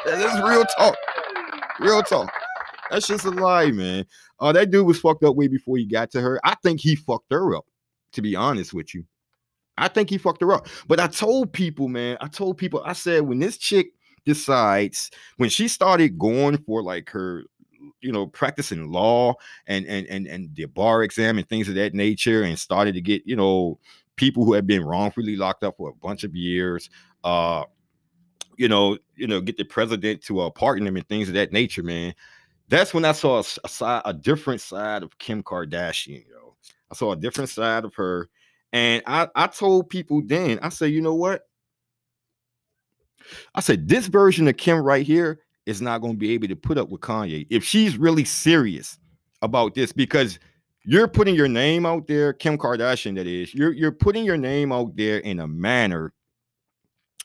that's 0.05 0.41
real 0.47 0.65
talk. 0.77 0.95
Real 1.79 2.03
talk. 2.03 2.31
That's 2.89 3.07
just 3.07 3.25
a 3.25 3.31
lie, 3.31 3.71
man. 3.71 4.05
Uh, 4.39 4.51
that 4.51 4.71
dude 4.71 4.85
was 4.85 4.99
fucked 4.99 5.23
up 5.23 5.35
way 5.35 5.47
before 5.47 5.77
he 5.77 5.85
got 5.85 6.11
to 6.11 6.21
her. 6.21 6.39
I 6.43 6.55
think 6.63 6.79
he 6.79 6.95
fucked 6.95 7.31
her 7.31 7.55
up, 7.55 7.65
to 8.13 8.21
be 8.21 8.35
honest 8.35 8.73
with 8.73 8.93
you. 8.93 9.05
I 9.77 9.87
think 9.87 10.09
he 10.09 10.17
fucked 10.17 10.41
her 10.41 10.53
up. 10.53 10.67
But 10.87 10.99
I 10.99 11.07
told 11.07 11.51
people, 11.51 11.87
man, 11.87 12.17
I 12.21 12.27
told 12.27 12.57
people, 12.57 12.81
I 12.85 12.93
said, 12.93 13.23
when 13.23 13.39
this 13.39 13.57
chick 13.57 13.87
decides, 14.25 15.11
when 15.37 15.49
she 15.49 15.67
started 15.67 16.17
going 16.17 16.57
for 16.59 16.81
like 16.83 17.09
her 17.09 17.43
you 18.05 18.11
know, 18.11 18.27
practicing 18.27 18.91
law 18.91 19.33
and 19.65 19.85
and 19.87 20.05
and 20.07 20.27
and 20.27 20.55
the 20.55 20.65
bar 20.65 21.03
exam 21.03 21.37
and 21.37 21.49
things 21.49 21.67
of 21.67 21.75
that 21.75 21.95
nature, 21.95 22.43
and 22.43 22.57
started 22.57 22.93
to 22.93 23.01
get, 23.01 23.23
you 23.25 23.35
know, 23.35 23.79
people 24.15 24.45
who 24.45 24.53
had 24.53 24.67
been 24.67 24.85
wrongfully 24.85 25.35
locked 25.35 25.63
up 25.63 25.75
for 25.77 25.89
a 25.89 25.95
bunch 25.95 26.23
of 26.23 26.35
years. 26.35 26.89
Uh, 27.23 27.63
you 28.57 28.69
know, 28.69 28.97
you 29.15 29.27
know, 29.27 29.41
get 29.41 29.57
the 29.57 29.65
president 29.65 30.21
to 30.23 30.39
uh, 30.39 30.49
pardon 30.51 30.85
them 30.85 30.95
and 30.95 31.07
things 31.09 31.27
of 31.27 31.33
that 31.33 31.51
nature, 31.51 31.83
man. 31.83 32.13
That's 32.69 32.93
when 32.93 33.05
I 33.05 33.11
saw 33.11 33.37
a, 33.39 33.43
a 33.63 33.67
side, 33.67 34.01
a 34.05 34.13
different 34.13 34.61
side 34.61 35.03
of 35.03 35.17
Kim 35.17 35.43
Kardashian, 35.43 36.23
yo. 36.29 36.55
I 36.91 36.95
saw 36.95 37.11
a 37.11 37.15
different 37.15 37.49
side 37.49 37.85
of 37.85 37.95
her, 37.95 38.29
and 38.71 39.01
I 39.07 39.27
I 39.35 39.47
told 39.47 39.89
people 39.89 40.21
then, 40.23 40.59
I 40.61 40.69
said, 40.69 40.91
you 40.91 41.01
know 41.01 41.15
what? 41.15 41.47
I 43.55 43.61
said 43.61 43.87
this 43.87 44.05
version 44.07 44.47
of 44.47 44.57
Kim 44.57 44.77
right 44.77 45.05
here 45.05 45.39
is 45.65 45.81
not 45.81 46.01
going 46.01 46.13
to 46.13 46.19
be 46.19 46.31
able 46.31 46.47
to 46.47 46.55
put 46.55 46.77
up 46.77 46.89
with 46.89 47.01
Kanye 47.01 47.47
if 47.49 47.63
she's 47.63 47.97
really 47.97 48.25
serious 48.25 48.97
about 49.41 49.75
this 49.75 49.91
because 49.91 50.39
you're 50.85 51.07
putting 51.07 51.35
your 51.35 51.47
name 51.47 51.85
out 51.85 52.07
there, 52.07 52.31
Kim 52.33 52.57
Kardashian, 52.57 53.15
that 53.15 53.27
is, 53.27 53.53
you're 53.53 53.73
you're 53.73 53.91
putting 53.91 54.23
your 54.23 54.37
name 54.37 54.71
out 54.71 54.95
there 54.95 55.17
in 55.19 55.39
a 55.39 55.47
manner 55.47 56.13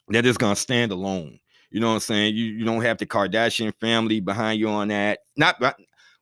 that 0.09 0.25
is 0.25 0.39
gonna 0.39 0.57
stand 0.57 0.93
alone. 0.93 1.39
You 1.71 1.81
know 1.81 1.89
what 1.89 1.95
I'm 1.95 2.01
saying? 2.01 2.35
You 2.35 2.47
you 2.47 2.65
don't 2.65 2.83
have 2.83 2.99
the 2.99 3.07
Kardashian 3.07 3.73
family 3.81 4.21
behind 4.21 4.59
you 4.59 4.69
on 4.69 4.89
that. 4.89 5.21
Not 5.37 5.63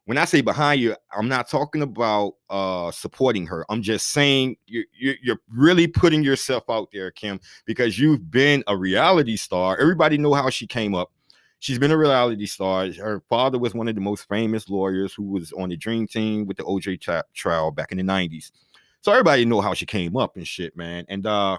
when 0.04 0.18
I 0.18 0.24
say 0.24 0.40
behind 0.40 0.80
you, 0.80 0.96
I'm 1.16 1.28
not 1.28 1.48
talking 1.48 1.82
about 1.82 2.34
uh 2.50 2.90
supporting 2.90 3.46
her. 3.46 3.64
I'm 3.68 3.82
just 3.82 4.08
saying 4.08 4.56
you're 4.66 4.84
you're 5.22 5.40
really 5.48 5.86
putting 5.86 6.22
yourself 6.22 6.64
out 6.68 6.88
there, 6.92 7.10
Kim, 7.12 7.40
because 7.66 7.98
you've 7.98 8.30
been 8.30 8.64
a 8.66 8.76
reality 8.76 9.36
star. 9.36 9.78
Everybody 9.78 10.18
know 10.18 10.34
how 10.34 10.50
she 10.50 10.66
came 10.66 10.94
up. 10.94 11.12
She's 11.60 11.78
been 11.78 11.90
a 11.90 11.96
reality 11.96 12.46
star. 12.46 12.92
Her 12.92 13.22
father 13.28 13.58
was 13.58 13.74
one 13.74 13.88
of 13.88 13.94
the 13.94 14.00
most 14.00 14.28
famous 14.28 14.68
lawyers 14.68 15.12
who 15.12 15.24
was 15.24 15.52
on 15.52 15.70
the 15.70 15.76
Dream 15.76 16.06
Team 16.06 16.46
with 16.46 16.56
the 16.56 16.64
OJ 16.64 17.00
tra- 17.00 17.24
trial 17.34 17.70
back 17.70 17.90
in 17.90 17.98
the 17.98 18.04
90s. 18.04 18.52
So 19.00 19.12
everybody 19.12 19.44
know 19.44 19.60
how 19.60 19.74
she 19.74 19.86
came 19.86 20.16
up 20.16 20.36
and 20.36 20.46
shit, 20.46 20.76
man. 20.76 21.04
And 21.08 21.26
uh, 21.26 21.58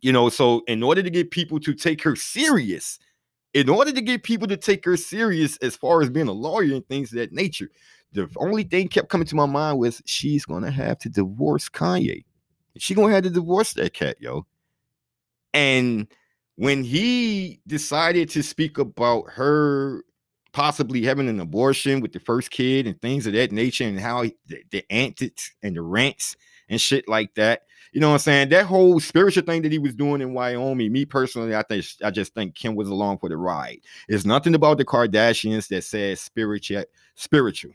you 0.00 0.12
know, 0.12 0.28
so 0.28 0.62
in 0.66 0.82
order 0.82 1.02
to 1.02 1.10
get 1.10 1.30
people 1.30 1.60
to 1.60 1.74
take 1.74 2.02
her 2.02 2.16
serious, 2.16 2.98
in 3.52 3.68
order 3.68 3.92
to 3.92 4.00
get 4.00 4.22
people 4.22 4.48
to 4.48 4.56
take 4.56 4.84
her 4.84 4.96
serious 4.96 5.56
as 5.58 5.76
far 5.76 6.02
as 6.02 6.10
being 6.10 6.28
a 6.28 6.32
lawyer 6.32 6.74
and 6.74 6.86
things 6.88 7.12
of 7.12 7.18
that 7.18 7.32
nature, 7.32 7.70
the 8.12 8.28
only 8.36 8.64
thing 8.64 8.88
kept 8.88 9.08
coming 9.08 9.26
to 9.26 9.36
my 9.36 9.46
mind 9.46 9.78
was 9.78 10.02
she's 10.06 10.44
gonna 10.44 10.70
have 10.70 10.98
to 11.00 11.08
divorce 11.08 11.68
Kanye. 11.68 12.24
She 12.78 12.94
gonna 12.94 13.12
have 13.12 13.24
to 13.24 13.30
divorce 13.30 13.72
that 13.74 13.92
cat, 13.92 14.16
yo. 14.20 14.46
And 15.52 16.06
when 16.60 16.84
he 16.84 17.58
decided 17.66 18.28
to 18.28 18.42
speak 18.42 18.76
about 18.76 19.24
her 19.30 20.04
possibly 20.52 21.02
having 21.02 21.26
an 21.26 21.40
abortion 21.40 22.02
with 22.02 22.12
the 22.12 22.20
first 22.20 22.50
kid 22.50 22.86
and 22.86 23.00
things 23.00 23.26
of 23.26 23.32
that 23.32 23.50
nature 23.50 23.84
and 23.84 23.98
how 23.98 24.20
he, 24.20 24.36
the, 24.46 24.62
the 24.70 24.92
antics 24.92 25.52
and 25.62 25.74
the 25.74 25.80
rants 25.80 26.36
and 26.68 26.78
shit 26.78 27.08
like 27.08 27.34
that. 27.34 27.62
You 27.92 28.00
know 28.02 28.08
what 28.08 28.16
I'm 28.16 28.18
saying? 28.18 28.48
That 28.50 28.66
whole 28.66 29.00
spiritual 29.00 29.44
thing 29.44 29.62
that 29.62 29.72
he 29.72 29.78
was 29.78 29.94
doing 29.94 30.20
in 30.20 30.34
Wyoming, 30.34 30.92
me 30.92 31.06
personally, 31.06 31.56
I 31.56 31.62
think 31.62 31.82
I 32.04 32.10
just 32.10 32.34
think 32.34 32.54
Kim 32.56 32.74
was 32.74 32.90
along 32.90 33.20
for 33.20 33.30
the 33.30 33.38
ride. 33.38 33.78
It's 34.06 34.26
nothing 34.26 34.54
about 34.54 34.76
the 34.76 34.84
Kardashians 34.84 35.66
that 35.68 35.84
says 35.84 36.20
spiritual 36.20 36.84
spiritual 37.14 37.72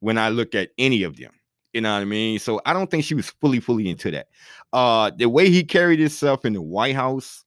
when 0.00 0.18
I 0.18 0.30
look 0.30 0.56
at 0.56 0.70
any 0.78 1.04
of 1.04 1.16
them. 1.16 1.30
You 1.72 1.82
know 1.82 1.94
what 1.94 2.00
I 2.00 2.06
mean? 2.06 2.40
So 2.40 2.60
I 2.66 2.72
don't 2.72 2.90
think 2.90 3.04
she 3.04 3.14
was 3.14 3.30
fully, 3.30 3.60
fully 3.60 3.88
into 3.88 4.10
that. 4.10 4.26
Uh 4.72 5.12
the 5.16 5.28
way 5.28 5.48
he 5.48 5.62
carried 5.62 6.00
himself 6.00 6.44
in 6.44 6.54
the 6.54 6.62
White 6.62 6.96
House 6.96 7.44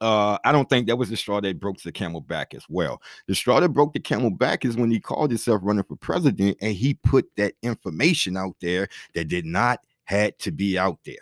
uh, 0.00 0.38
I 0.44 0.52
don't 0.52 0.68
think 0.68 0.86
that 0.86 0.96
was 0.96 1.10
the 1.10 1.16
straw 1.16 1.40
that 1.40 1.60
broke 1.60 1.80
the 1.80 1.92
camel 1.92 2.20
back 2.20 2.54
as 2.54 2.64
well. 2.68 3.00
The 3.26 3.34
straw 3.34 3.60
that 3.60 3.70
broke 3.70 3.92
the 3.92 4.00
camel 4.00 4.30
back 4.30 4.64
is 4.64 4.76
when 4.76 4.90
he 4.90 5.00
called 5.00 5.30
himself 5.30 5.60
running 5.62 5.84
for 5.84 5.96
president 5.96 6.58
and 6.60 6.74
he 6.74 6.94
put 6.94 7.26
that 7.36 7.54
information 7.62 8.36
out 8.36 8.56
there 8.60 8.88
that 9.14 9.28
did 9.28 9.46
not 9.46 9.80
had 10.04 10.38
to 10.40 10.52
be 10.52 10.78
out 10.78 10.98
there. 11.04 11.16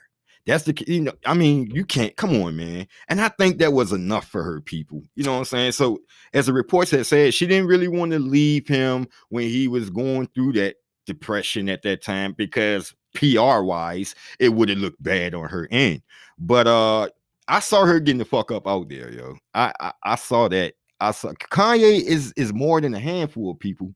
That's 0.44 0.64
the 0.64 0.74
you 0.88 1.02
know, 1.02 1.12
I 1.24 1.34
mean, 1.34 1.70
you 1.72 1.84
can't 1.84 2.16
come 2.16 2.42
on, 2.42 2.56
man. 2.56 2.88
And 3.08 3.20
I 3.20 3.28
think 3.28 3.58
that 3.58 3.72
was 3.72 3.92
enough 3.92 4.26
for 4.26 4.42
her 4.42 4.60
people. 4.60 5.02
You 5.14 5.22
know 5.22 5.32
what 5.32 5.38
I'm 5.38 5.44
saying? 5.44 5.72
So, 5.72 6.00
as 6.34 6.46
the 6.46 6.52
reports 6.52 6.90
had 6.90 7.06
said, 7.06 7.32
she 7.32 7.46
didn't 7.46 7.68
really 7.68 7.86
want 7.86 8.10
to 8.10 8.18
leave 8.18 8.66
him 8.66 9.06
when 9.28 9.48
he 9.48 9.68
was 9.68 9.88
going 9.88 10.26
through 10.34 10.54
that 10.54 10.76
depression 11.06 11.68
at 11.68 11.82
that 11.82 12.02
time 12.02 12.32
because 12.32 12.92
PR 13.14 13.60
wise, 13.60 14.16
it 14.40 14.48
would 14.48 14.68
have 14.68 14.78
looked 14.78 15.02
bad 15.02 15.34
on 15.34 15.48
her 15.48 15.68
end. 15.70 16.02
But 16.38 16.66
uh 16.66 17.08
I 17.52 17.60
saw 17.60 17.84
her 17.84 18.00
getting 18.00 18.18
the 18.18 18.24
fuck 18.24 18.50
up 18.50 18.66
out 18.66 18.88
there, 18.88 19.12
yo. 19.12 19.36
I, 19.52 19.74
I, 19.78 19.92
I 20.02 20.14
saw 20.14 20.48
that. 20.48 20.72
I 21.00 21.10
saw 21.10 21.32
Kanye 21.32 22.00
is 22.00 22.32
is 22.34 22.54
more 22.54 22.80
than 22.80 22.94
a 22.94 22.98
handful 22.98 23.50
of 23.50 23.58
people. 23.58 23.94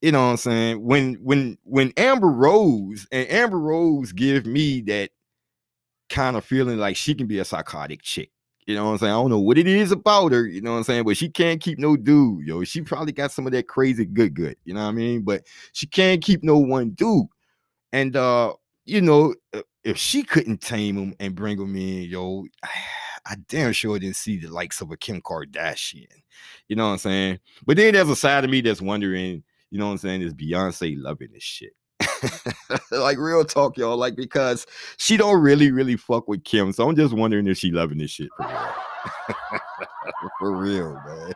You 0.00 0.12
know 0.12 0.24
what 0.24 0.30
I'm 0.30 0.36
saying? 0.38 0.82
When 0.82 1.14
when 1.16 1.58
when 1.64 1.92
Amber 1.98 2.30
Rose 2.30 3.06
and 3.12 3.28
Amber 3.30 3.58
Rose 3.58 4.12
give 4.12 4.46
me 4.46 4.80
that 4.82 5.10
kind 6.08 6.38
of 6.38 6.44
feeling 6.46 6.78
like 6.78 6.96
she 6.96 7.14
can 7.14 7.26
be 7.26 7.38
a 7.38 7.44
psychotic 7.44 8.00
chick. 8.00 8.30
You 8.66 8.74
know 8.74 8.86
what 8.86 8.92
I'm 8.92 8.98
saying? 8.98 9.12
I 9.12 9.16
don't 9.16 9.30
know 9.30 9.40
what 9.40 9.58
it 9.58 9.66
is 9.66 9.92
about 9.92 10.32
her, 10.32 10.46
you 10.46 10.62
know 10.62 10.72
what 10.72 10.78
I'm 10.78 10.84
saying? 10.84 11.04
But 11.04 11.18
she 11.18 11.28
can't 11.28 11.60
keep 11.60 11.78
no 11.78 11.98
dude, 11.98 12.46
yo. 12.46 12.64
She 12.64 12.80
probably 12.80 13.12
got 13.12 13.30
some 13.30 13.46
of 13.46 13.52
that 13.52 13.68
crazy 13.68 14.06
good 14.06 14.32
good, 14.32 14.56
you 14.64 14.72
know 14.72 14.82
what 14.82 14.88
I 14.88 14.92
mean? 14.92 15.20
But 15.20 15.42
she 15.74 15.86
can't 15.86 16.22
keep 16.22 16.42
no 16.42 16.56
one 16.56 16.90
dude. 16.90 17.26
And 17.92 18.16
uh, 18.16 18.54
you 18.86 19.02
know, 19.02 19.34
uh, 19.52 19.60
if 19.86 19.96
she 19.96 20.24
couldn't 20.24 20.60
tame 20.60 20.98
him 20.98 21.14
and 21.20 21.36
bring 21.36 21.58
him 21.60 21.76
in, 21.76 22.02
yo, 22.10 22.44
I 23.28 23.36
damn 23.48 23.72
sure 23.72 23.98
didn't 23.98 24.16
see 24.16 24.36
the 24.36 24.48
likes 24.48 24.80
of 24.80 24.90
a 24.90 24.96
Kim 24.96 25.20
Kardashian. 25.20 26.06
You 26.68 26.76
know 26.76 26.86
what 26.86 26.92
I'm 26.92 26.98
saying? 26.98 27.40
But 27.66 27.76
then 27.76 27.94
there's 27.94 28.08
a 28.08 28.16
side 28.16 28.44
of 28.44 28.50
me 28.50 28.60
that's 28.60 28.82
wondering, 28.82 29.42
you 29.70 29.78
know 29.78 29.86
what 29.86 29.92
I'm 29.92 29.98
saying, 29.98 30.22
is 30.22 30.34
Beyonce 30.34 30.94
loving 30.96 31.30
this 31.32 31.42
shit? 31.42 31.72
like 32.90 33.18
real 33.18 33.44
talk, 33.44 33.76
y'all. 33.78 33.96
Like 33.96 34.16
because 34.16 34.66
she 34.96 35.16
don't 35.16 35.40
really, 35.40 35.72
really 35.72 35.96
fuck 35.96 36.28
with 36.28 36.44
Kim. 36.44 36.72
So 36.72 36.88
I'm 36.88 36.96
just 36.96 37.14
wondering 37.14 37.46
if 37.46 37.58
she 37.58 37.70
loving 37.70 37.98
this 37.98 38.10
shit 38.10 38.28
for 38.36 38.46
real. 38.46 38.74
for 40.38 40.56
real, 40.56 41.00
man. 41.06 41.32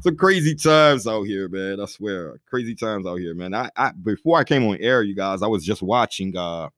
Some 0.00 0.16
crazy 0.16 0.54
times 0.54 1.06
out 1.06 1.24
here, 1.24 1.48
man. 1.48 1.80
I 1.80 1.84
swear. 1.84 2.40
Crazy 2.48 2.74
times 2.74 3.06
out 3.06 3.16
here, 3.16 3.34
man. 3.34 3.52
I, 3.52 3.70
I 3.76 3.92
before 3.92 4.38
I 4.38 4.44
came 4.44 4.66
on 4.66 4.78
air, 4.80 5.02
you 5.02 5.14
guys, 5.14 5.42
I 5.42 5.46
was 5.46 5.64
just 5.64 5.82
watching 5.82 6.34
uh 6.36 6.70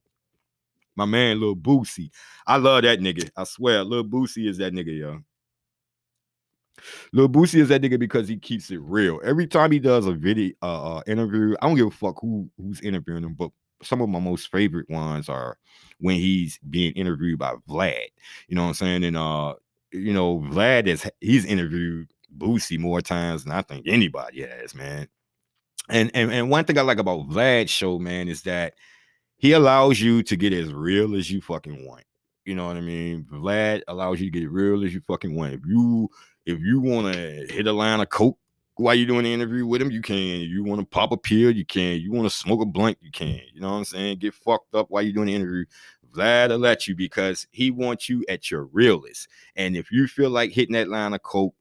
my 0.96 1.04
man 1.04 1.40
Lil 1.40 1.56
Boosie. 1.56 2.10
I 2.46 2.56
love 2.56 2.82
that 2.82 3.00
nigga. 3.00 3.30
I 3.36 3.44
swear, 3.44 3.84
Lil 3.84 4.04
Boosie 4.04 4.48
is 4.48 4.58
that 4.58 4.72
nigga, 4.72 4.98
yo. 4.98 5.20
Lil 7.12 7.28
Boosie 7.28 7.60
is 7.60 7.68
that 7.68 7.82
nigga 7.82 7.98
because 7.98 8.28
he 8.28 8.36
keeps 8.36 8.70
it 8.70 8.80
real. 8.80 9.20
Every 9.24 9.46
time 9.46 9.70
he 9.70 9.78
does 9.78 10.06
a 10.06 10.12
video 10.12 10.54
uh, 10.62 10.96
uh, 10.96 11.02
interview, 11.06 11.54
I 11.60 11.66
don't 11.66 11.76
give 11.76 11.88
a 11.88 11.90
fuck 11.90 12.20
who 12.20 12.48
who's 12.56 12.80
interviewing 12.80 13.24
him, 13.24 13.34
but 13.34 13.50
some 13.82 14.00
of 14.00 14.08
my 14.08 14.18
most 14.18 14.50
favorite 14.50 14.88
ones 14.88 15.28
are 15.28 15.58
when 15.98 16.16
he's 16.16 16.58
being 16.70 16.92
interviewed 16.92 17.38
by 17.38 17.54
Vlad. 17.68 18.08
You 18.48 18.56
know 18.56 18.62
what 18.62 18.68
I'm 18.68 18.74
saying? 18.74 19.04
And 19.04 19.16
uh, 19.16 19.54
you 19.92 20.12
know, 20.12 20.38
Vlad 20.38 20.86
is 20.86 21.08
he's 21.20 21.44
interviewed 21.44 22.08
Boosie 22.36 22.78
more 22.78 23.00
times 23.00 23.44
than 23.44 23.52
I 23.52 23.62
think 23.62 23.86
anybody 23.86 24.42
has, 24.42 24.74
man. 24.74 25.08
And 25.88 26.10
and 26.14 26.32
and 26.32 26.50
one 26.50 26.64
thing 26.64 26.78
I 26.78 26.82
like 26.82 26.98
about 26.98 27.28
Vlad's 27.28 27.70
show, 27.70 27.98
man, 27.98 28.28
is 28.28 28.42
that 28.42 28.74
he 29.42 29.52
allows 29.52 30.00
you 30.00 30.22
to 30.22 30.36
get 30.36 30.52
as 30.52 30.72
real 30.72 31.16
as 31.16 31.28
you 31.28 31.40
fucking 31.40 31.84
want. 31.84 32.04
You 32.44 32.54
know 32.54 32.68
what 32.68 32.76
I 32.76 32.80
mean? 32.80 33.24
Vlad 33.24 33.82
allows 33.88 34.20
you 34.20 34.30
to 34.30 34.40
get 34.40 34.48
real 34.48 34.84
as 34.84 34.94
you 34.94 35.00
fucking 35.00 35.34
want. 35.34 35.52
If 35.52 35.62
you 35.66 36.08
if 36.46 36.60
you 36.60 36.80
want 36.80 37.12
to 37.12 37.46
hit 37.50 37.66
a 37.66 37.72
line 37.72 37.98
of 37.98 38.08
coke 38.08 38.38
while 38.76 38.94
you're 38.94 39.08
doing 39.08 39.24
the 39.24 39.34
interview 39.34 39.66
with 39.66 39.82
him, 39.82 39.90
you 39.90 40.00
can. 40.00 40.42
You 40.42 40.62
want 40.62 40.80
to 40.80 40.86
pop 40.86 41.10
a 41.10 41.16
pill, 41.16 41.50
you 41.50 41.66
can. 41.66 42.00
You 42.00 42.12
want 42.12 42.30
to 42.30 42.36
smoke 42.36 42.62
a 42.62 42.66
blunt, 42.66 42.98
you 43.00 43.10
can. 43.10 43.40
You 43.52 43.60
know 43.60 43.72
what 43.72 43.78
I'm 43.78 43.84
saying? 43.84 44.18
Get 44.20 44.32
fucked 44.32 44.76
up 44.76 44.86
while 44.90 45.02
you're 45.02 45.12
doing 45.12 45.26
the 45.26 45.34
interview. 45.34 45.64
Vlad 46.14 46.50
will 46.50 46.58
let 46.58 46.86
you 46.86 46.94
because 46.94 47.48
he 47.50 47.72
wants 47.72 48.08
you 48.08 48.24
at 48.28 48.48
your 48.48 48.66
realest. 48.66 49.26
And 49.56 49.76
if 49.76 49.90
you 49.90 50.06
feel 50.06 50.30
like 50.30 50.52
hitting 50.52 50.74
that 50.74 50.88
line 50.88 51.14
of 51.14 51.22
coke, 51.24 51.54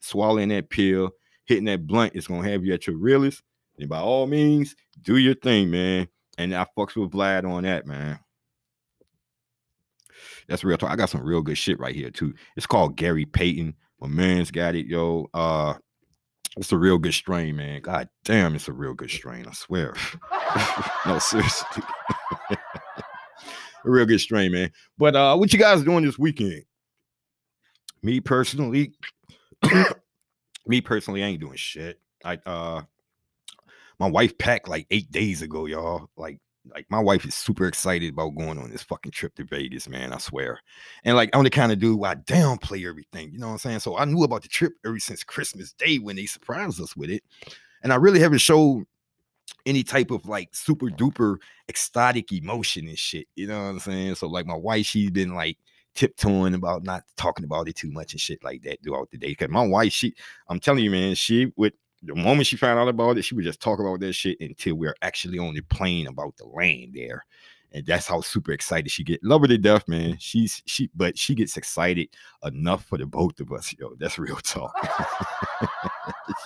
swallowing 0.00 0.50
that 0.50 0.68
pill, 0.68 1.12
hitting 1.46 1.64
that 1.64 1.86
blunt, 1.86 2.14
it's 2.14 2.26
gonna 2.26 2.46
have 2.46 2.66
you 2.66 2.74
at 2.74 2.86
your 2.86 2.98
realest. 2.98 3.42
And 3.78 3.88
by 3.88 4.00
all 4.00 4.26
means, 4.26 4.76
do 5.00 5.16
your 5.16 5.34
thing, 5.36 5.70
man. 5.70 6.08
And 6.38 6.54
I 6.54 6.64
fucks 6.76 6.96
with 6.96 7.10
Vlad 7.10 7.44
on 7.44 7.64
that, 7.64 7.84
man. 7.84 8.20
That's 10.46 10.64
real 10.64 10.78
talk. 10.78 10.90
I 10.90 10.96
got 10.96 11.10
some 11.10 11.22
real 11.22 11.42
good 11.42 11.58
shit 11.58 11.78
right 11.78 11.94
here 11.94 12.10
too. 12.10 12.32
It's 12.56 12.66
called 12.66 12.96
Gary 12.96 13.26
Payton. 13.26 13.74
My 14.00 14.06
man's 14.06 14.50
got 14.50 14.74
it, 14.74 14.86
yo. 14.86 15.28
Uh 15.34 15.74
it's 16.56 16.72
a 16.72 16.78
real 16.78 16.98
good 16.98 17.14
strain, 17.14 17.56
man. 17.56 17.82
God 17.82 18.08
damn, 18.24 18.54
it's 18.54 18.68
a 18.68 18.72
real 18.72 18.94
good 18.94 19.10
strain. 19.10 19.46
I 19.46 19.52
swear. 19.52 19.94
no, 21.06 21.18
seriously. 21.18 21.82
a 22.50 22.56
real 23.84 24.06
good 24.06 24.20
strain, 24.20 24.52
man. 24.52 24.72
But 24.96 25.16
uh 25.16 25.36
what 25.36 25.52
you 25.52 25.58
guys 25.58 25.82
doing 25.82 26.04
this 26.04 26.18
weekend? 26.18 26.62
Me 28.02 28.20
personally, 28.20 28.92
me 30.66 30.80
personally, 30.80 31.24
I 31.24 31.26
ain't 31.26 31.40
doing 31.40 31.56
shit. 31.56 32.00
I 32.24 32.38
uh 32.46 32.82
my 33.98 34.08
wife 34.08 34.36
packed 34.38 34.68
like 34.68 34.86
eight 34.90 35.10
days 35.10 35.42
ago, 35.42 35.66
y'all. 35.66 36.08
Like, 36.16 36.40
like 36.74 36.86
my 36.90 37.00
wife 37.00 37.24
is 37.24 37.34
super 37.34 37.66
excited 37.66 38.12
about 38.12 38.36
going 38.36 38.58
on 38.58 38.70
this 38.70 38.82
fucking 38.82 39.12
trip 39.12 39.34
to 39.36 39.44
Vegas, 39.44 39.88
man. 39.88 40.12
I 40.12 40.18
swear. 40.18 40.60
And 41.04 41.16
like 41.16 41.30
I'm 41.34 41.44
the 41.44 41.50
kind 41.50 41.72
of 41.72 41.78
dude 41.78 41.98
where 41.98 42.10
I 42.10 42.14
downplay 42.14 42.86
everything, 42.86 43.32
you 43.32 43.38
know 43.38 43.46
what 43.46 43.54
I'm 43.54 43.58
saying? 43.58 43.80
So 43.80 43.96
I 43.96 44.04
knew 44.04 44.22
about 44.22 44.42
the 44.42 44.48
trip 44.48 44.74
ever 44.84 44.98
since 44.98 45.24
Christmas 45.24 45.72
Day 45.72 45.98
when 45.98 46.16
they 46.16 46.26
surprised 46.26 46.80
us 46.80 46.96
with 46.96 47.10
it. 47.10 47.22
And 47.82 47.92
I 47.92 47.96
really 47.96 48.20
haven't 48.20 48.38
showed 48.38 48.84
any 49.66 49.82
type 49.82 50.10
of 50.10 50.26
like 50.26 50.54
super 50.54 50.86
duper 50.86 51.36
ecstatic 51.68 52.32
emotion 52.32 52.88
and 52.88 52.98
shit. 52.98 53.26
You 53.36 53.46
know 53.46 53.58
what 53.58 53.70
I'm 53.70 53.78
saying? 53.80 54.14
So 54.16 54.28
like 54.28 54.46
my 54.46 54.56
wife, 54.56 54.86
she's 54.86 55.10
been 55.10 55.34
like 55.34 55.58
tiptoeing 55.94 56.54
about 56.54 56.84
not 56.84 57.02
talking 57.16 57.44
about 57.44 57.68
it 57.68 57.76
too 57.76 57.90
much 57.90 58.12
and 58.12 58.20
shit 58.20 58.42
like 58.44 58.62
that 58.62 58.82
throughout 58.82 59.10
the 59.10 59.18
day. 59.18 59.34
Cause 59.34 59.48
my 59.48 59.66
wife, 59.66 59.92
she, 59.92 60.14
I'm 60.48 60.60
telling 60.60 60.84
you, 60.84 60.90
man, 60.90 61.14
she 61.14 61.52
would 61.56 61.72
the 62.02 62.14
moment 62.14 62.46
she 62.46 62.56
found 62.56 62.78
out 62.78 62.88
about 62.88 63.18
it, 63.18 63.22
she 63.22 63.34
would 63.34 63.44
just 63.44 63.60
talk 63.60 63.80
about 63.80 64.00
that 64.00 64.12
shit 64.12 64.38
until 64.40 64.76
we 64.76 64.86
are 64.86 64.96
actually 65.02 65.38
on 65.38 65.54
the 65.54 65.62
plane 65.62 66.06
about 66.06 66.36
the 66.36 66.46
land 66.46 66.92
there. 66.94 67.24
And 67.72 67.84
that's 67.84 68.06
how 68.06 68.22
super 68.22 68.52
excited 68.52 68.90
she 68.90 69.04
get. 69.04 69.22
Love 69.22 69.42
her 69.42 69.46
to 69.48 69.58
death, 69.58 69.86
man. 69.88 70.16
She's 70.18 70.62
she, 70.64 70.88
but 70.94 71.18
she 71.18 71.34
gets 71.34 71.56
excited 71.58 72.08
enough 72.42 72.84
for 72.84 72.96
the 72.96 73.04
both 73.04 73.38
of 73.40 73.52
us, 73.52 73.74
yo. 73.78 73.94
That's 73.98 74.18
real 74.18 74.36
talk. 74.36 74.72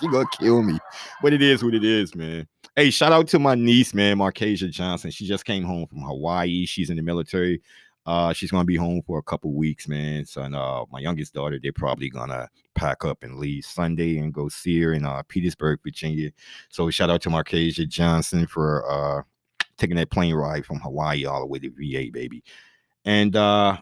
she 0.01 0.07
gonna 0.09 0.25
kill 0.37 0.63
me, 0.63 0.77
but 1.21 1.31
it 1.31 1.41
is 1.41 1.63
what 1.63 1.75
it 1.75 1.83
is, 1.85 2.13
man. 2.13 2.45
Hey, 2.75 2.89
shout 2.89 3.13
out 3.13 3.27
to 3.29 3.39
my 3.39 3.55
niece, 3.55 3.93
man, 3.93 4.17
Marcasia 4.17 4.69
Johnson. 4.69 5.11
She 5.11 5.25
just 5.25 5.45
came 5.45 5.63
home 5.63 5.87
from 5.87 6.01
Hawaii. 6.01 6.65
She's 6.65 6.89
in 6.89 6.97
the 6.97 7.03
military. 7.03 7.61
Uh, 8.05 8.33
she's 8.33 8.51
gonna 8.51 8.65
be 8.65 8.75
home 8.75 9.01
for 9.05 9.17
a 9.17 9.23
couple 9.23 9.53
weeks, 9.53 9.87
man. 9.87 10.25
So, 10.25 10.41
and, 10.41 10.55
uh, 10.55 10.85
my 10.91 10.99
youngest 10.99 11.33
daughter, 11.33 11.59
they're 11.61 11.71
probably 11.71 12.09
gonna 12.09 12.49
pack 12.75 13.05
up 13.05 13.23
and 13.23 13.37
leave 13.37 13.65
Sunday 13.65 14.17
and 14.17 14.33
go 14.33 14.49
see 14.49 14.81
her 14.81 14.93
in 14.93 15.05
uh 15.05 15.23
Petersburg, 15.27 15.79
Virginia. 15.83 16.31
So, 16.69 16.89
shout 16.89 17.09
out 17.09 17.21
to 17.21 17.29
Marcasia 17.29 17.87
Johnson 17.87 18.47
for 18.47 18.89
uh 18.91 19.23
taking 19.77 19.95
that 19.97 20.11
plane 20.11 20.35
ride 20.35 20.65
from 20.65 20.79
Hawaii 20.79 21.25
all 21.25 21.39
the 21.39 21.45
way 21.45 21.59
to 21.59 21.69
VA, 21.69 22.11
baby. 22.11 22.43
And 23.05 23.35
uh, 23.35 23.77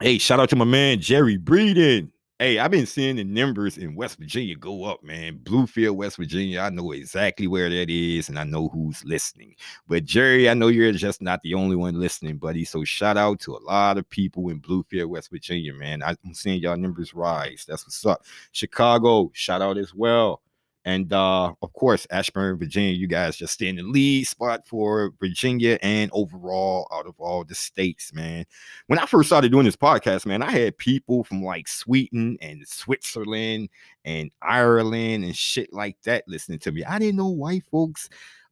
hey, 0.00 0.18
shout 0.18 0.40
out 0.40 0.48
to 0.50 0.56
my 0.56 0.64
man 0.64 1.00
Jerry 1.00 1.38
Breeden. 1.38 2.10
Hey, 2.40 2.58
I've 2.58 2.70
been 2.70 2.86
seeing 2.86 3.16
the 3.16 3.24
numbers 3.24 3.76
in 3.76 3.94
West 3.94 4.16
Virginia 4.16 4.56
go 4.56 4.84
up, 4.84 5.04
man. 5.04 5.40
Bluefield, 5.42 5.96
West 5.96 6.16
Virginia. 6.16 6.60
I 6.60 6.70
know 6.70 6.92
exactly 6.92 7.46
where 7.46 7.68
that 7.68 7.90
is, 7.90 8.30
and 8.30 8.38
I 8.38 8.44
know 8.44 8.68
who's 8.68 9.04
listening. 9.04 9.54
But 9.86 10.06
Jerry, 10.06 10.48
I 10.48 10.54
know 10.54 10.68
you're 10.68 10.90
just 10.92 11.20
not 11.20 11.42
the 11.42 11.52
only 11.52 11.76
one 11.76 12.00
listening, 12.00 12.38
buddy. 12.38 12.64
So 12.64 12.82
shout 12.82 13.18
out 13.18 13.40
to 13.40 13.56
a 13.56 13.60
lot 13.60 13.98
of 13.98 14.08
people 14.08 14.48
in 14.48 14.58
Bluefield, 14.58 15.08
West 15.10 15.30
Virginia, 15.30 15.74
man. 15.74 16.02
I'm 16.02 16.16
seeing 16.32 16.62
y'all 16.62 16.78
numbers 16.78 17.12
rise. 17.12 17.66
That's 17.68 17.84
what's 17.84 18.06
up. 18.06 18.24
Chicago, 18.52 19.30
shout 19.34 19.60
out 19.60 19.76
as 19.76 19.94
well. 19.94 20.40
And 20.84 21.12
uh, 21.12 21.52
of 21.60 21.72
course, 21.74 22.06
Ashburn, 22.10 22.58
Virginia, 22.58 22.92
you 22.92 23.06
guys 23.06 23.36
just 23.36 23.54
stay 23.54 23.68
in 23.68 23.76
the 23.76 23.82
lead 23.82 24.26
spot 24.26 24.66
for 24.66 25.12
Virginia 25.20 25.78
and 25.82 26.10
overall 26.14 26.88
out 26.92 27.06
of 27.06 27.14
all 27.18 27.44
the 27.44 27.54
states, 27.54 28.14
man. 28.14 28.46
When 28.86 28.98
I 28.98 29.06
first 29.06 29.28
started 29.28 29.52
doing 29.52 29.66
this 29.66 29.76
podcast, 29.76 30.24
man, 30.24 30.42
I 30.42 30.50
had 30.50 30.78
people 30.78 31.22
from 31.24 31.42
like 31.44 31.68
Sweden 31.68 32.38
and 32.40 32.66
Switzerland 32.66 33.68
and 34.04 34.30
Ireland 34.40 35.24
and 35.24 35.36
shit 35.36 35.72
like 35.72 36.00
that 36.04 36.24
listening 36.26 36.60
to 36.60 36.72
me. 36.72 36.84
I 36.84 36.98
didn't 36.98 37.16
know 37.16 37.28
white 37.28 37.64
folks 37.70 38.08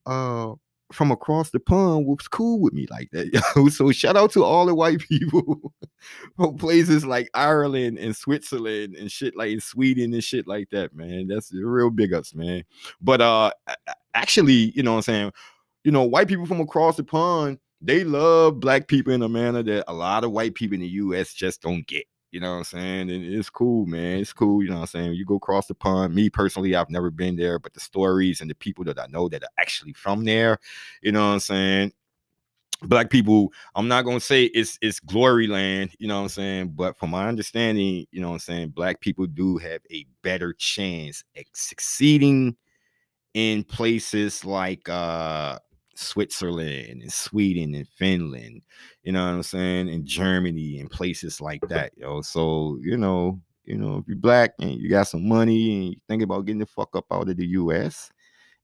uh 0.06 0.54
from 0.92 1.10
across 1.10 1.50
the 1.50 1.60
pond 1.60 2.06
was 2.06 2.28
cool 2.28 2.60
with 2.60 2.72
me 2.72 2.86
like 2.90 3.10
that. 3.12 3.32
Yo. 3.32 3.68
So 3.68 3.90
shout 3.92 4.16
out 4.16 4.32
to 4.32 4.44
all 4.44 4.66
the 4.66 4.74
white 4.74 5.00
people 5.08 5.72
from 6.36 6.56
places 6.56 7.04
like 7.04 7.28
Ireland 7.34 7.98
and 7.98 8.16
Switzerland 8.16 8.96
and 8.96 9.10
shit 9.10 9.36
like 9.36 9.50
in 9.50 9.60
Sweden 9.60 10.14
and 10.14 10.24
shit 10.24 10.46
like 10.46 10.70
that, 10.70 10.94
man. 10.94 11.28
That's 11.28 11.52
real 11.52 11.90
big 11.90 12.14
ups, 12.14 12.34
man. 12.34 12.64
But 13.00 13.20
uh 13.20 13.50
actually, 14.14 14.72
you 14.74 14.82
know 14.82 14.92
what 14.92 14.98
I'm 14.98 15.02
saying? 15.02 15.32
You 15.84 15.92
know, 15.92 16.02
white 16.02 16.28
people 16.28 16.46
from 16.46 16.60
across 16.60 16.96
the 16.96 17.04
pond, 17.04 17.58
they 17.80 18.04
love 18.04 18.60
black 18.60 18.88
people 18.88 19.12
in 19.12 19.22
a 19.22 19.28
manner 19.28 19.62
that 19.62 19.84
a 19.88 19.92
lot 19.92 20.24
of 20.24 20.32
white 20.32 20.54
people 20.54 20.74
in 20.74 20.80
the 20.80 20.88
US 20.88 21.32
just 21.32 21.62
don't 21.62 21.86
get. 21.86 22.04
You 22.30 22.40
know 22.40 22.52
what 22.52 22.58
I'm 22.58 22.64
saying? 22.64 23.10
And 23.10 23.24
it's 23.24 23.48
cool, 23.48 23.86
man. 23.86 24.18
It's 24.18 24.32
cool. 24.32 24.62
You 24.62 24.68
know 24.68 24.76
what 24.76 24.80
I'm 24.82 24.86
saying? 24.88 25.14
You 25.14 25.24
go 25.24 25.36
across 25.36 25.66
the 25.66 25.74
pond. 25.74 26.14
Me 26.14 26.28
personally, 26.28 26.74
I've 26.74 26.90
never 26.90 27.10
been 27.10 27.36
there, 27.36 27.58
but 27.58 27.72
the 27.72 27.80
stories 27.80 28.40
and 28.40 28.50
the 28.50 28.54
people 28.54 28.84
that 28.84 28.98
I 28.98 29.06
know 29.06 29.28
that 29.28 29.42
are 29.42 29.48
actually 29.58 29.94
from 29.94 30.24
there, 30.24 30.58
you 31.02 31.12
know 31.12 31.26
what 31.26 31.34
I'm 31.34 31.40
saying? 31.40 31.92
Black 32.82 33.10
people, 33.10 33.52
I'm 33.74 33.88
not 33.88 34.02
gonna 34.02 34.20
say 34.20 34.44
it's 34.44 34.78
it's 34.80 35.00
glory 35.00 35.48
land, 35.48 35.90
you 35.98 36.06
know 36.06 36.16
what 36.16 36.22
I'm 36.22 36.28
saying? 36.28 36.68
But 36.76 36.96
from 36.96 37.10
my 37.10 37.26
understanding, 37.26 38.06
you 38.12 38.20
know 38.20 38.28
what 38.28 38.34
I'm 38.34 38.40
saying, 38.40 38.68
black 38.68 39.00
people 39.00 39.26
do 39.26 39.56
have 39.58 39.80
a 39.90 40.06
better 40.22 40.52
chance 40.52 41.24
at 41.36 41.46
succeeding 41.54 42.56
in 43.34 43.64
places 43.64 44.44
like 44.44 44.88
uh 44.88 45.58
Switzerland 45.98 47.02
and 47.02 47.12
Sweden 47.12 47.74
and 47.74 47.88
Finland, 47.88 48.62
you 49.02 49.12
know 49.12 49.24
what 49.24 49.34
I'm 49.34 49.42
saying, 49.42 49.88
and 49.88 50.06
Germany 50.06 50.78
and 50.78 50.90
places 50.90 51.40
like 51.40 51.60
that, 51.68 51.92
yo. 51.96 52.22
So, 52.22 52.78
you 52.80 52.96
know, 52.96 53.40
you 53.64 53.76
know, 53.76 53.98
if 53.98 54.04
you're 54.06 54.16
black 54.16 54.52
and 54.60 54.70
you 54.70 54.88
got 54.88 55.08
some 55.08 55.28
money 55.28 55.74
and 55.74 55.84
you 55.90 55.96
think 56.08 56.22
about 56.22 56.46
getting 56.46 56.60
the 56.60 56.66
fuck 56.66 56.94
up 56.94 57.06
out 57.10 57.28
of 57.28 57.36
the 57.36 57.46
US, 57.46 58.10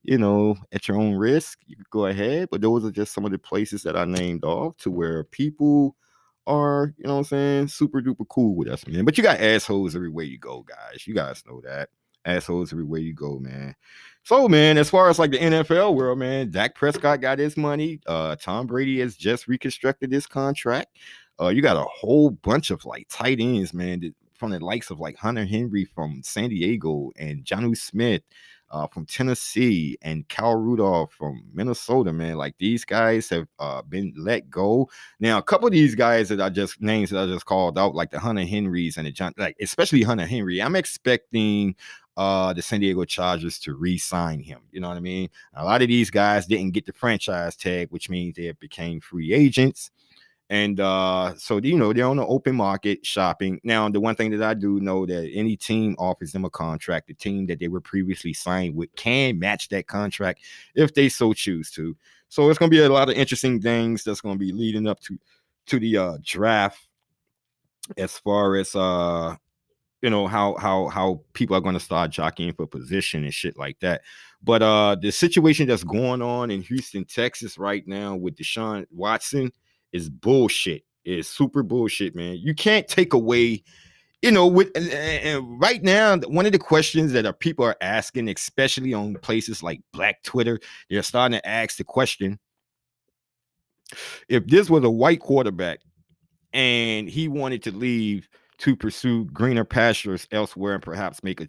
you 0.03 0.17
know, 0.17 0.57
at 0.73 0.87
your 0.87 0.97
own 0.97 1.15
risk, 1.15 1.59
you 1.67 1.77
could 1.77 1.91
go 1.91 2.07
ahead. 2.07 2.49
But 2.51 2.61
those 2.61 2.85
are 2.85 2.91
just 2.91 3.13
some 3.13 3.25
of 3.25 3.33
the 3.33 3.39
places 3.39 3.83
that 3.83 3.97
I 3.97 4.05
named 4.05 4.45
off 4.45 4.77
to 4.79 4.91
where 4.91 5.25
people 5.25 5.97
are, 6.47 6.95
you 6.97 7.05
know 7.05 7.15
what 7.15 7.19
I'm 7.19 7.25
saying, 7.25 7.69
super 7.69 8.01
duper 8.01 8.29
cool 8.29 8.55
with 8.55 8.69
us, 8.69 8.87
man. 8.87 9.05
But 9.05 9.19
you 9.19 9.25
got 9.25 9.41
assholes 9.41 9.97
everywhere 9.97 10.25
you 10.25 10.39
go, 10.39 10.63
guys. 10.63 11.07
You 11.07 11.15
guys 11.15 11.43
know 11.47 11.61
that. 11.65 11.89
Assholes 12.25 12.73
everywhere 12.73 13.01
you 13.01 13.15
go, 13.15 13.39
man. 13.39 13.75
So, 14.23 14.49
man, 14.49 14.79
as 14.79 14.89
far 14.89 15.11
as 15.11 15.19
like 15.19 15.33
the 15.33 15.39
NFL 15.39 15.95
world, 15.95 16.19
man, 16.19 16.51
Dak 16.51 16.75
Prescott 16.75 17.21
got 17.21 17.39
his 17.39 17.57
money. 17.57 18.01
Uh, 18.07 18.37
Tom 18.37 18.67
Brady 18.67 19.01
has 19.01 19.17
just 19.17 19.47
reconstructed 19.47 20.11
his 20.11 20.27
contract. 20.27 20.97
Uh, 21.41 21.49
you 21.49 21.61
got 21.61 21.77
a 21.77 21.85
whole 21.85 22.31
bunch 22.31 22.71
of 22.71 22.85
like 22.87 23.07
tight 23.11 23.39
ends, 23.41 23.75
man, 23.75 24.15
from 24.35 24.51
the 24.51 24.61
likes 24.61 24.91
of 24.91 25.01
like 25.01 25.17
Hunter 25.17 25.45
Henry 25.45 25.85
from 25.85 26.23
San 26.23 26.49
Diego 26.49 27.11
and 27.17 27.45
Jonnu 27.45 27.77
Smith 27.77 28.23
uh, 28.75 28.89
from 28.89 29.07
Tennessee 29.07 29.97
and 30.03 30.29
Kyle 30.29 30.57
Rudolph 30.57 31.13
from 31.13 31.45
Minnesota, 31.55 32.13
man. 32.13 32.37
Like 32.37 32.57
these 32.59 32.85
guys 32.85 33.29
have 33.29 33.47
uh, 33.61 33.83
been 33.83 34.13
let 34.17 34.51
go. 34.51 34.91
Now, 35.21 35.39
a 35.39 35.43
couple 35.43 35.69
of 35.69 35.73
these 35.73 35.95
guys 35.95 36.29
that 36.31 36.41
I 36.41 36.49
just 36.51 36.83
names 36.83 37.11
that 37.11 37.23
I 37.23 37.27
just 37.27 37.47
called 37.47 37.79
out, 37.79 37.95
like 37.95 38.11
the 38.11 38.19
Hunter 38.19 38.45
Henrys 38.45 38.97
and 38.97 39.07
the 39.07 39.13
John, 39.13 39.33
like 39.39 39.57
especially 39.61 40.03
Hunter 40.03 40.27
Henry, 40.27 40.61
I'm 40.61 40.75
expecting 40.75 41.77
uh 42.17 42.53
the 42.53 42.63
San 42.63 42.81
Diego 42.81 43.05
Chargers 43.05 43.61
to 43.61 43.75
re-sign 43.75 44.41
him. 44.41 44.61
You 44.73 44.81
know 44.81 44.89
what 44.89 44.97
I 44.97 45.01
mean? 45.01 45.29
A 45.55 45.65
lot 45.65 45.83
of 45.83 45.89
these 45.89 46.11
guys 46.11 46.47
didn't 46.47 46.73
get 46.73 46.85
the 46.85 46.93
franchise 46.93 47.55
tag, 47.55 47.89
which 47.91 48.11
means 48.11 48.35
they 48.35 48.51
became 48.59 49.01
free 49.01 49.33
agents. 49.33 49.93
And 50.51 50.79
uh, 50.79 51.35
so 51.37 51.59
you 51.59 51.77
know 51.77 51.93
they're 51.93 52.07
on 52.07 52.19
the 52.19 52.27
open 52.27 52.55
market 52.55 53.05
shopping. 53.05 53.61
Now, 53.65 53.89
the 53.89 54.01
one 54.01 54.15
thing 54.15 54.31
that 54.33 54.43
I 54.43 54.55
do 54.55 54.79
know 54.79 55.07
that 55.07 55.31
any 55.33 55.57
team 55.57 55.97
offers 55.99 56.33
them 56.33 56.45
a 56.45 56.51
contract, 56.51 57.07
the 57.07 57.15
team 57.15 57.47
that 57.47 57.61
they 57.61 57.69
were 57.69 57.81
previously 57.81 58.35
signed 58.35 58.77
with 58.77 58.95
can 58.95 59.39
match 59.39 59.69
that 59.71 59.87
contract 59.87 60.41
if 60.75 60.93
they 60.93 61.09
so 61.09 61.33
choose 61.33 61.71
to. 61.73 61.97
So 62.29 62.51
it's 62.51 62.59
gonna 62.59 62.71
be 62.71 62.83
a 62.83 62.89
lot 62.89 63.09
of 63.09 63.17
interesting 63.17 63.61
things 63.61 64.05
that's 64.05 64.21
gonna 64.21 64.39
be 64.39 64.53
leading 64.53 64.87
up 64.87 65.01
to 65.01 65.19
to 65.67 65.79
the 65.79 65.97
uh 65.97 66.19
draft 66.23 66.89
as 67.97 68.19
far 68.19 68.57
as 68.57 68.75
uh 68.75 69.35
you 70.03 70.11
know 70.11 70.27
how 70.27 70.57
how 70.57 70.89
how 70.89 71.23
people 71.33 71.57
are 71.57 71.61
going 71.61 71.75
to 71.75 71.81
start 71.81 72.11
jockeying 72.11 72.53
for 72.53 72.67
position 72.67 73.25
and 73.25 73.33
shit 73.33 73.57
like 73.57 73.81
that. 73.81 74.03
But 74.43 74.63
uh 74.63 74.97
the 75.01 75.11
situation 75.11 75.69
that's 75.69 75.85
going 75.85 76.21
on 76.21 76.51
in 76.51 76.61
Houston, 76.61 77.07
Texas 77.07 77.57
right 77.57 77.87
now 77.89 78.15
with 78.15 78.37
Deshaun 78.37 78.85
Watson 78.91 79.51
is 79.95 80.11
bullshit. 80.11 80.83
It 81.05 81.21
is 81.21 81.29
super 81.29 81.63
bullshit, 81.63 82.15
man. 82.15 82.37
You 82.37 82.55
can't 82.55 82.87
take 82.89 83.15
away, 83.15 83.63
you 84.21 84.31
know, 84.31 84.47
with 84.47 84.71
and, 84.75 84.91
and 84.91 85.61
right 85.61 85.83
now, 85.83 86.19
one 86.19 86.45
of 86.45 86.53
the 86.53 86.59
questions 86.59 87.13
that 87.13 87.25
are 87.25 87.33
people 87.33 87.65
are 87.65 87.77
asking, 87.81 88.29
especially 88.29 88.93
on 88.93 89.15
places 89.15 89.63
like 89.63 89.81
Black 89.93 90.23
Twitter, 90.23 90.61
they're 90.91 91.03
starting 91.03 91.39
to 91.39 91.49
ask 91.49 91.77
the 91.77 91.85
question: 91.85 92.39
if 94.29 94.47
this 94.47 94.69
was 94.69 94.85
a 94.85 94.91
white 94.91 95.21
quarterback 95.21 95.81
and 96.53 97.09
he 97.09 97.29
wanted 97.29 97.63
to 97.63 97.71
leave 97.71 98.29
to 98.59 98.77
pursue 98.77 99.27
greener 99.27 99.65
pastures 99.65 100.27
elsewhere 100.33 100.75
and 100.75 100.83
perhaps 100.83 101.23
make 101.23 101.41
a 101.41 101.47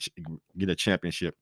get 0.58 0.70
a 0.70 0.76
championship, 0.76 1.36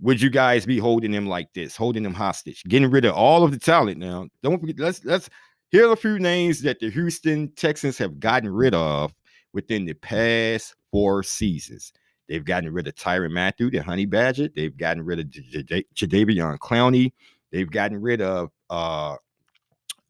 would 0.00 0.20
you 0.20 0.30
guys 0.30 0.66
be 0.66 0.78
holding 0.78 1.12
him 1.12 1.26
like 1.26 1.52
this, 1.54 1.76
holding 1.76 2.04
him 2.04 2.14
hostage, 2.14 2.62
getting 2.64 2.90
rid 2.90 3.04
of 3.04 3.14
all 3.14 3.44
of 3.44 3.50
the 3.50 3.58
talent? 3.58 3.98
Now, 3.98 4.28
don't 4.42 4.60
forget. 4.60 4.78
Let's 4.78 5.04
let's 5.04 5.30
here 5.70 5.88
are 5.88 5.92
a 5.92 5.96
few 5.96 6.18
names 6.18 6.62
that 6.62 6.80
the 6.80 6.90
Houston 6.90 7.52
Texans 7.52 7.98
have 7.98 8.20
gotten 8.20 8.52
rid 8.52 8.74
of 8.74 9.14
within 9.52 9.84
the 9.84 9.94
past 9.94 10.74
four 10.90 11.22
seasons. 11.22 11.92
They've 12.28 12.44
gotten 12.44 12.72
rid 12.72 12.86
of 12.86 12.94
Tyrann 12.94 13.32
Mathieu, 13.32 13.70
the 13.70 13.78
Honey 13.78 14.06
Badger. 14.06 14.48
They've 14.54 14.76
gotten 14.76 15.04
rid 15.04 15.20
of 15.20 15.26
Jadeveon 15.26 16.58
Clowney. 16.58 17.12
They've 17.50 17.70
gotten 17.70 18.00
rid 18.00 18.20
of 18.20 18.50
uh, 18.68 19.16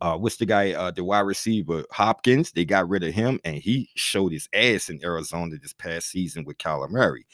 uh, 0.00 0.16
what's 0.16 0.36
the 0.36 0.46
guy, 0.46 0.72
uh, 0.72 0.90
the 0.90 1.04
wide 1.04 1.20
receiver 1.20 1.84
Hopkins? 1.90 2.52
They 2.52 2.64
got 2.64 2.88
rid 2.88 3.04
of 3.04 3.12
him, 3.12 3.38
and 3.44 3.56
he 3.56 3.90
showed 3.94 4.32
his 4.32 4.48
ass 4.54 4.88
in 4.88 5.00
Arizona 5.04 5.56
this 5.60 5.74
past 5.74 6.08
season 6.08 6.44
with 6.44 6.58
Kyler 6.58 6.90
Murray. 6.90 7.26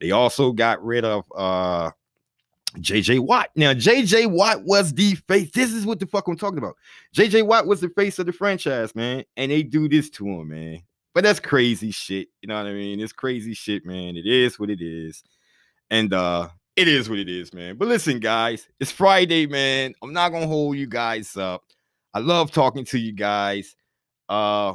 They 0.00 0.10
also 0.10 0.52
got 0.52 0.82
rid 0.82 1.04
of 1.04 1.24
uh, 1.34 1.90
JJ 2.78 3.20
Watt. 3.20 3.50
Now, 3.56 3.72
JJ 3.72 4.30
Watt 4.30 4.64
was 4.64 4.92
the 4.92 5.14
face. 5.28 5.50
This 5.52 5.72
is 5.72 5.86
what 5.86 6.00
the 6.00 6.06
fuck 6.06 6.26
I'm 6.26 6.36
talking 6.36 6.58
about. 6.58 6.76
JJ 7.14 7.46
Watt 7.46 7.66
was 7.66 7.80
the 7.80 7.88
face 7.90 8.18
of 8.18 8.26
the 8.26 8.32
franchise, 8.32 8.94
man. 8.94 9.24
And 9.36 9.50
they 9.50 9.62
do 9.62 9.88
this 9.88 10.10
to 10.10 10.26
him, 10.26 10.48
man. 10.48 10.82
But 11.14 11.24
that's 11.24 11.40
crazy 11.40 11.92
shit. 11.92 12.28
You 12.42 12.48
know 12.48 12.56
what 12.56 12.66
I 12.66 12.72
mean? 12.72 13.00
It's 13.00 13.12
crazy 13.12 13.54
shit, 13.54 13.86
man. 13.86 14.16
It 14.16 14.26
is 14.26 14.58
what 14.58 14.70
it 14.70 14.80
is. 14.80 15.22
And 15.90 16.12
uh, 16.12 16.48
it 16.76 16.88
is 16.88 17.08
what 17.08 17.20
it 17.20 17.28
is, 17.28 17.54
man. 17.54 17.76
But 17.76 17.88
listen, 17.88 18.18
guys, 18.18 18.66
it's 18.80 18.90
Friday, 18.90 19.46
man. 19.46 19.94
I'm 20.02 20.12
not 20.12 20.30
gonna 20.30 20.46
hold 20.46 20.76
you 20.76 20.88
guys 20.88 21.36
up. 21.36 21.62
I 22.12 22.18
love 22.18 22.50
talking 22.50 22.84
to 22.86 22.98
you 22.98 23.12
guys. 23.12 23.76
Uh 24.28 24.74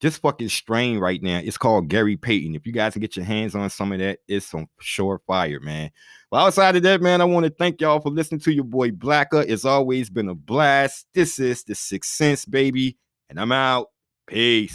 this 0.00 0.18
fucking 0.18 0.48
strain 0.48 0.98
right 0.98 1.22
now. 1.22 1.40
It's 1.42 1.58
called 1.58 1.88
Gary 1.88 2.16
Payton. 2.16 2.54
If 2.54 2.66
you 2.66 2.72
guys 2.72 2.92
can 2.92 3.00
get 3.00 3.16
your 3.16 3.24
hands 3.24 3.54
on 3.54 3.70
some 3.70 3.92
of 3.92 3.98
that, 3.98 4.18
it's 4.28 4.46
some 4.46 4.68
sure 4.80 5.20
fire, 5.26 5.60
man. 5.60 5.90
Well, 6.30 6.46
outside 6.46 6.76
of 6.76 6.82
that, 6.82 7.00
man, 7.00 7.20
I 7.20 7.24
want 7.24 7.44
to 7.44 7.50
thank 7.50 7.80
y'all 7.80 8.00
for 8.00 8.10
listening 8.10 8.40
to 8.40 8.52
your 8.52 8.64
boy 8.64 8.90
Blacker. 8.90 9.42
It's 9.42 9.64
always 9.64 10.10
been 10.10 10.28
a 10.28 10.34
blast. 10.34 11.06
This 11.14 11.38
is 11.38 11.62
the 11.64 11.74
Sixth 11.74 12.12
Sense, 12.12 12.44
baby, 12.44 12.98
and 13.30 13.40
I'm 13.40 13.52
out. 13.52 13.88
Peace. 14.26 14.74